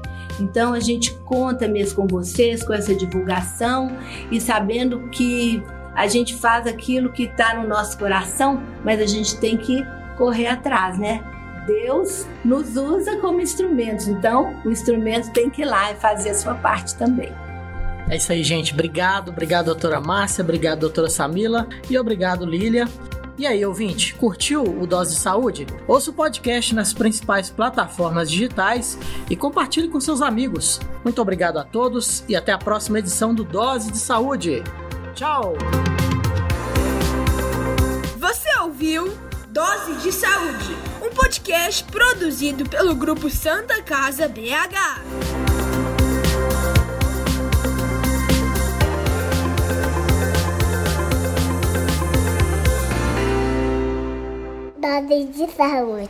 Então 0.41 0.75
a 0.75 0.81
gente 0.81 1.15
conta 1.25 1.67
mesmo 1.67 1.97
com 1.97 2.07
vocês, 2.07 2.63
com 2.63 2.73
essa 2.73 2.95
divulgação 2.95 3.97
e 4.31 4.41
sabendo 4.41 5.09
que 5.09 5.63
a 5.95 6.07
gente 6.07 6.35
faz 6.35 6.67
aquilo 6.67 7.11
que 7.11 7.23
está 7.23 7.55
no 7.55 7.67
nosso 7.67 7.97
coração, 7.99 8.63
mas 8.85 9.01
a 9.01 9.07
gente 9.07 9.39
tem 9.39 9.57
que 9.57 9.83
correr 10.19 10.49
atrás, 10.49 10.99
né? 10.99 11.25
Deus 11.67 12.27
nos 12.45 12.77
usa 12.77 13.17
como 13.17 13.41
instrumentos, 13.41 14.07
então 14.07 14.55
o 14.65 14.71
instrumento 14.71 15.33
tem 15.33 15.51
que 15.51 15.63
ir 15.63 15.65
lá 15.65 15.91
e 15.91 15.97
fazer 15.97 16.31
a 16.31 16.35
sua 16.35 16.55
parte 16.55 16.95
também. 16.95 17.33
É 18.09 18.17
isso 18.17 18.31
aí, 18.31 18.45
gente. 18.45 18.73
Obrigado, 18.73 19.31
obrigado, 19.31 19.67
doutora 19.67 20.01
Márcia, 20.01 20.45
obrigado, 20.45 20.81
doutora 20.81 21.09
Samila 21.09 21.67
e 21.91 21.99
obrigado, 21.99 22.47
Lília. 22.47 22.87
E 23.39 23.47
aí, 23.47 23.65
ouvinte, 23.67 24.15
curtiu 24.15 24.63
o 24.63 24.87
Dose 24.87 25.15
de 25.15 25.21
Saúde? 25.21 25.67
Ouça 25.87 26.11
o 26.11 26.15
podcast 26.15 26.75
nas 26.75 26.95
principais 26.95 27.51
plataformas 27.51 28.31
digitais 28.31 28.99
e 29.29 29.37
compartilhe 29.37 29.89
com 29.89 30.01
seus 30.01 30.23
amigos. 30.23 30.81
Muito 31.05 31.21
obrigado 31.21 31.59
a 31.59 31.65
todos 31.65 32.25
e 32.29 32.35
até 32.35 32.53
a 32.53 32.59
próxima 32.59 32.99
edição 32.99 33.35
do 33.35 33.45
Dose 33.45 33.93
de 33.93 33.99
Saúde. 33.99 34.63
Tchau! 35.15 35.55
Você 38.19 38.59
ouviu 38.61 39.13
Dose 39.49 39.95
de 40.03 40.13
Saúde, 40.13 40.75
um 41.03 41.11
podcast 41.11 41.85
produzido 41.85 42.67
pelo 42.67 42.95
Grupo 42.95 43.29
Santa 43.29 43.83
Casa 43.83 44.29
BH. 44.29 45.46
dificuldades 54.87 55.37
de 55.37 55.47
saúde. 55.49 56.09